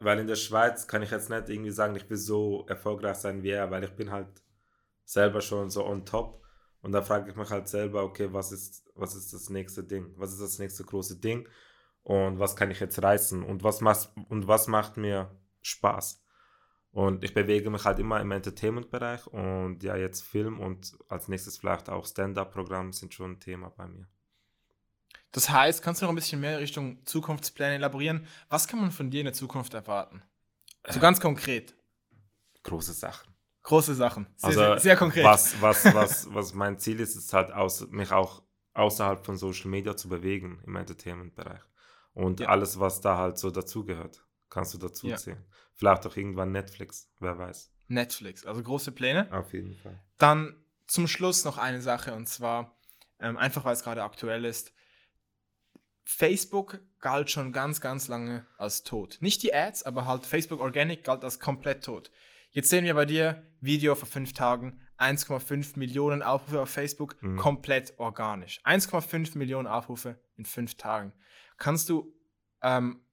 weil 0.00 0.20
in 0.20 0.26
der 0.26 0.36
Schweiz 0.36 0.86
kann 0.86 1.02
ich 1.02 1.10
jetzt 1.10 1.28
nicht 1.28 1.50
irgendwie 1.50 1.70
sagen, 1.70 1.96
ich 1.96 2.08
will 2.08 2.16
so 2.16 2.64
erfolgreich 2.66 3.16
sein 3.16 3.42
wie 3.42 3.50
er, 3.50 3.70
weil 3.70 3.84
ich 3.84 3.94
bin 3.94 4.10
halt 4.10 4.28
selber 5.04 5.42
schon 5.42 5.68
so 5.68 5.84
on 5.84 6.06
top. 6.06 6.42
Und 6.80 6.92
da 6.92 7.02
frage 7.02 7.30
ich 7.30 7.36
mich 7.36 7.50
halt 7.50 7.68
selber, 7.68 8.04
okay, 8.04 8.32
was 8.32 8.50
ist, 8.50 8.82
was 8.94 9.14
ist 9.14 9.34
das 9.34 9.50
nächste 9.50 9.84
Ding? 9.84 10.14
Was 10.16 10.32
ist 10.32 10.40
das 10.40 10.58
nächste 10.58 10.84
große 10.84 11.20
Ding? 11.20 11.46
Und 12.04 12.38
was 12.38 12.56
kann 12.56 12.70
ich 12.70 12.80
jetzt 12.80 13.02
reißen? 13.02 13.42
Und 13.42 13.62
was, 13.62 13.82
und 14.30 14.48
was 14.48 14.66
macht 14.66 14.96
mir 14.96 15.30
Spaß? 15.60 16.23
Und 16.94 17.24
ich 17.24 17.34
bewege 17.34 17.70
mich 17.70 17.84
halt 17.84 17.98
immer 17.98 18.20
im 18.20 18.30
Entertainment-Bereich 18.30 19.26
und 19.26 19.82
ja, 19.82 19.96
jetzt 19.96 20.22
Film 20.22 20.60
und 20.60 20.96
als 21.08 21.26
nächstes 21.26 21.58
vielleicht 21.58 21.90
auch 21.90 22.06
Stand-up-Programm 22.06 22.92
sind 22.92 23.12
schon 23.12 23.32
ein 23.32 23.40
Thema 23.40 23.70
bei 23.70 23.88
mir. 23.88 24.06
Das 25.32 25.50
heißt, 25.50 25.82
kannst 25.82 26.00
du 26.00 26.06
noch 26.06 26.12
ein 26.12 26.14
bisschen 26.14 26.40
mehr 26.40 26.60
Richtung 26.60 27.04
Zukunftspläne 27.04 27.74
elaborieren? 27.74 28.28
Was 28.48 28.68
kann 28.68 28.80
man 28.80 28.92
von 28.92 29.10
dir 29.10 29.22
in 29.22 29.24
der 29.24 29.32
Zukunft 29.32 29.74
erwarten? 29.74 30.22
So 30.88 30.98
äh, 30.98 31.02
ganz 31.02 31.18
konkret. 31.18 31.74
Große 32.62 32.92
Sachen. 32.92 33.34
Große 33.64 33.96
Sachen. 33.96 34.28
Sehr, 34.36 34.48
also, 34.48 34.60
sehr, 34.60 34.78
sehr 34.78 34.96
konkret. 34.96 35.24
Was, 35.24 35.60
was, 35.60 35.92
was, 35.92 36.32
was 36.32 36.54
mein 36.54 36.78
Ziel 36.78 37.00
ist, 37.00 37.16
ist 37.16 37.32
halt, 37.32 37.50
aus, 37.50 37.88
mich 37.88 38.12
auch 38.12 38.44
außerhalb 38.74 39.26
von 39.26 39.36
Social 39.36 39.68
Media 39.68 39.96
zu 39.96 40.08
bewegen 40.08 40.62
im 40.64 40.76
Entertainment-Bereich. 40.76 41.62
Und 42.12 42.38
ja. 42.38 42.50
alles, 42.50 42.78
was 42.78 43.00
da 43.00 43.16
halt 43.16 43.36
so 43.36 43.50
dazugehört, 43.50 44.24
kannst 44.54 44.72
du 44.72 44.78
dazu 44.78 45.08
ja. 45.08 45.16
zählen. 45.16 45.44
Vielleicht 45.74 46.06
auch 46.06 46.16
irgendwann 46.16 46.52
Netflix, 46.52 47.10
wer 47.18 47.36
weiß. 47.36 47.72
Netflix, 47.88 48.46
also 48.46 48.62
große 48.62 48.92
Pläne. 48.92 49.30
Auf 49.32 49.52
jeden 49.52 49.74
Fall. 49.74 50.00
Dann 50.16 50.64
zum 50.86 51.08
Schluss 51.08 51.44
noch 51.44 51.58
eine 51.58 51.82
Sache 51.82 52.14
und 52.14 52.28
zwar, 52.28 52.78
ähm, 53.18 53.36
einfach 53.36 53.64
weil 53.64 53.74
es 53.74 53.82
gerade 53.82 54.04
aktuell 54.04 54.44
ist. 54.44 54.72
Facebook 56.04 56.80
galt 57.00 57.30
schon 57.30 57.52
ganz, 57.52 57.80
ganz 57.80 58.08
lange 58.08 58.46
als 58.56 58.84
tot. 58.84 59.18
Nicht 59.20 59.42
die 59.42 59.54
Ads, 59.54 59.82
aber 59.82 60.06
halt 60.06 60.24
Facebook 60.24 60.60
Organic 60.60 61.02
galt 61.02 61.24
als 61.24 61.40
komplett 61.40 61.84
tot. 61.84 62.10
Jetzt 62.50 62.70
sehen 62.70 62.84
wir 62.84 62.94
bei 62.94 63.06
dir 63.06 63.42
Video 63.60 63.96
vor 63.96 64.06
fünf 64.06 64.34
Tagen, 64.34 64.80
1,5 64.98 65.78
Millionen 65.78 66.22
Aufrufe 66.22 66.60
auf 66.60 66.70
Facebook, 66.70 67.20
mhm. 67.20 67.36
komplett 67.36 67.98
organisch. 67.98 68.60
1,5 68.64 69.36
Millionen 69.36 69.66
Aufrufe 69.66 70.20
in 70.36 70.44
fünf 70.44 70.76
Tagen. 70.76 71.12
Kannst 71.56 71.88
du 71.88 72.14
ähm, 72.62 73.03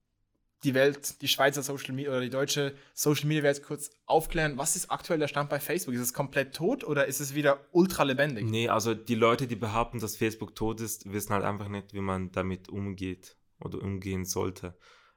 die 0.64 0.74
Welt, 0.74 1.20
die 1.22 1.28
Schweizer 1.28 1.62
Social 1.62 1.94
Media 1.94 2.10
oder 2.10 2.20
die 2.20 2.30
deutsche 2.30 2.74
Social 2.94 3.26
Media 3.26 3.42
Welt 3.42 3.62
kurz 3.62 3.90
aufklären, 4.06 4.58
was 4.58 4.76
ist 4.76 4.90
aktuell 4.90 5.18
der 5.18 5.28
Stand 5.28 5.50
bei 5.50 5.58
Facebook? 5.58 5.94
Ist 5.94 6.00
es 6.00 6.14
komplett 6.14 6.54
tot 6.54 6.84
oder 6.84 7.06
ist 7.06 7.20
es 7.20 7.34
wieder 7.34 7.60
ultra 7.72 8.04
lebendig? 8.04 8.44
Nee, 8.44 8.68
also 8.68 8.94
die 8.94 9.14
Leute, 9.14 9.46
die 9.46 9.56
behaupten, 9.56 9.98
dass 9.98 10.16
Facebook 10.16 10.54
tot 10.54 10.80
ist, 10.80 11.12
wissen 11.12 11.32
halt 11.32 11.44
einfach 11.44 11.68
nicht, 11.68 11.94
wie 11.94 12.00
man 12.00 12.30
damit 12.30 12.68
umgeht 12.68 13.36
oder 13.60 13.82
umgehen 13.82 14.24
sollte. 14.24 14.76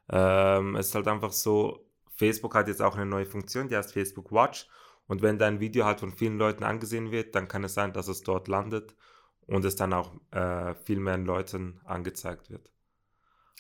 Ähm, 0.10 0.76
es 0.76 0.88
ist 0.88 0.96
halt 0.96 1.08
einfach 1.08 1.32
so, 1.32 1.88
Facebook 2.16 2.56
hat 2.56 2.68
jetzt 2.68 2.82
auch 2.82 2.96
eine 2.96 3.06
neue 3.06 3.26
Funktion, 3.26 3.68
die 3.68 3.76
heißt 3.76 3.94
Facebook 3.94 4.32
Watch. 4.32 4.68
Und 5.08 5.22
wenn 5.22 5.38
dein 5.38 5.60
Video 5.60 5.86
halt 5.86 6.00
von 6.00 6.12
vielen 6.12 6.40
Leuten 6.40 6.64
angesehen 6.64 7.12
wird, 7.12 7.36
dann 7.36 7.48
kann 7.48 7.64
es 7.64 7.76
sein, 7.76 7.94
dass 7.94 8.08
es 8.08 8.22
dort 8.22 8.48
landet 8.48 8.96
und 9.46 9.64
es 9.64 9.76
dann 9.76 9.94
auch 9.94 10.16
äh, 10.32 10.74
viel 10.74 11.00
mehr 11.00 11.18
Leuten 11.20 11.80
angezeigt 11.84 12.50
wird. 12.50 12.72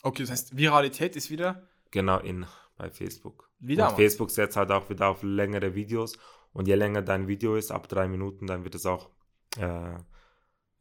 Okay, 0.01 0.23
das 0.23 0.31
heißt, 0.31 0.57
Viralität 0.57 1.15
ist 1.15 1.29
wieder 1.29 1.67
Genau, 1.95 2.19
in, 2.19 2.45
bei 2.75 2.89
Facebook. 2.89 3.49
Wieder 3.57 3.87
und 3.87 3.95
Facebook 3.95 4.29
setzt 4.29 4.57
halt 4.57 4.69
auch 4.69 4.89
wieder 4.89 5.07
auf 5.07 5.23
längere 5.23 5.75
Videos. 5.75 6.17
Und 6.51 6.67
je 6.67 6.75
länger 6.75 7.01
dein 7.01 7.29
Video 7.29 7.55
ist, 7.55 7.71
ab 7.71 7.87
drei 7.87 8.09
Minuten, 8.09 8.47
dann 8.47 8.65
wird 8.65 8.75
es 8.75 8.85
auch 8.85 9.11
äh, 9.57 9.95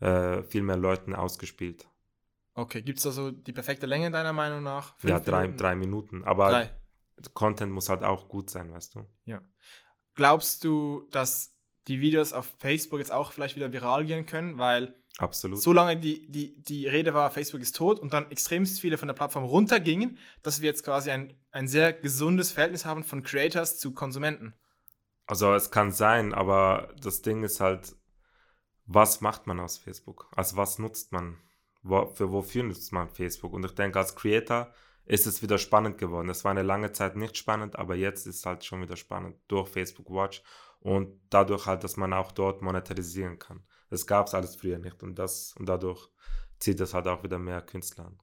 äh, 0.05 0.43
viel 0.43 0.63
mehr 0.63 0.77
Leuten 0.77 1.15
ausgespielt. 1.15 1.87
Okay, 2.55 2.83
gibt 2.83 2.99
es 2.99 3.07
also 3.07 3.31
die 3.31 3.53
perfekte 3.53 3.87
Länge 3.87 4.11
deiner 4.11 4.33
Meinung 4.33 4.65
nach? 4.65 4.99
Fünf 4.99 5.11
ja, 5.13 5.21
drei 5.21 5.43
Minuten? 5.43 5.59
drei 5.59 5.75
Minuten. 5.77 6.25
Aber 6.25 6.51
drei. 6.51 6.71
Content 7.33 7.71
muss 7.71 7.89
halt 7.89 8.03
auch 8.03 8.29
gut 8.29 8.51
sein, 8.51 8.73
weißt 8.73 8.97
du? 8.97 9.07
Ja. 9.25 9.41
Glaubst 10.17 10.65
du, 10.65 11.07
dass 11.13 11.57
die 11.87 12.01
Videos 12.01 12.33
auf 12.33 12.53
Facebook 12.59 12.99
jetzt 12.99 13.13
auch 13.13 13.31
vielleicht 13.31 13.55
wieder 13.55 13.73
viral 13.73 14.05
gehen 14.05 14.27
können? 14.27 14.59
Weil 14.59 14.97
Absolut. 15.19 15.61
Solange 15.61 15.97
die, 15.97 16.31
die, 16.31 16.61
die 16.61 16.89
Rede 16.89 17.15
war, 17.15 17.31
Facebook 17.31 17.61
ist 17.61 17.77
tot 17.77 18.01
und 18.01 18.13
dann 18.13 18.31
extremst 18.31 18.81
viele 18.81 18.99
von 18.99 19.07
der 19.07 19.15
Plattform 19.15 19.45
runtergingen, 19.45 20.19
dass 20.43 20.61
wir 20.61 20.69
jetzt 20.69 20.85
quasi 20.85 21.11
ein, 21.11 21.35
ein 21.53 21.69
sehr 21.69 21.93
gesundes 21.93 22.51
Verhältnis 22.51 22.85
haben 22.85 23.05
von 23.05 23.23
Creators 23.23 23.79
zu 23.79 23.93
Konsumenten. 23.93 24.55
Also 25.27 25.55
es 25.55 25.71
kann 25.71 25.93
sein, 25.93 26.35
aber 26.35 26.93
das 27.01 27.23
Ding 27.23 27.45
ist 27.45 27.61
halt, 27.61 27.95
was 28.87 29.21
macht 29.21 29.47
man 29.47 29.61
aus 29.61 29.79
Facebook? 29.79 30.29
Also 30.35 30.57
was 30.57 30.79
nutzt 30.79 31.13
man? 31.13 31.39
Für 31.83 32.33
wofür 32.33 32.65
nutzt 32.65 32.93
man 32.93 33.09
Facebook? 33.09 33.53
Und 33.53 33.65
ich 33.65 33.75
denke, 33.75 33.99
als 33.99 34.17
Creator 34.17 34.73
ist 35.07 35.27
es 35.27 35.43
wieder 35.43 35.59
spannend 35.59 35.99
geworden. 35.99 36.29
Es 36.29 36.45
war 36.45 36.51
eine 36.51 36.63
lange 36.63 36.93
Zeit 36.93 37.17
nicht 37.17 37.37
spannend, 37.37 37.77
aber 37.77 37.95
jetzt 37.95 38.27
ist 38.27 38.37
es 38.37 38.47
halt 38.47 38.65
schon 38.65 38.83
wieder 38.83 38.97
spannend 38.97 39.37
durch 39.49 39.69
Facebook 39.69 40.11
Watch 40.11 40.43
und 40.81 41.21
dadurch 41.31 41.67
halt, 41.67 41.85
dass 41.85 41.97
man 41.97 42.13
auch 42.13 42.33
dort 42.33 42.63
monetarisieren 42.63 43.39
kann. 43.39 43.65
Das 43.95 44.09
gab 44.09 44.27
es 44.27 44.35
alles 44.35 44.57
früher 44.57 44.81
nicht 44.81 45.05
und, 45.05 45.21
das, 45.21 45.55
und 45.57 45.67
dadurch 45.67 46.09
zieht 46.59 46.81
das 46.81 46.95
halt 46.95 47.07
auch 47.07 47.23
wieder 47.23 47.39
mehr 47.39 47.63
Künstler 47.63 48.07
an. 48.07 48.19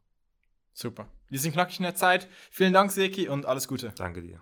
Super. 0.74 1.08
Wir 1.30 1.40
sind 1.40 1.54
knackig 1.54 1.80
in 1.80 1.84
der 1.84 1.96
Zeit. 1.96 2.28
Vielen 2.50 2.74
Dank, 2.74 2.92
Seki, 2.92 3.30
und 3.30 3.46
alles 3.46 3.70
Gute. 3.70 3.94
Danke 3.96 4.22
dir. 4.22 4.42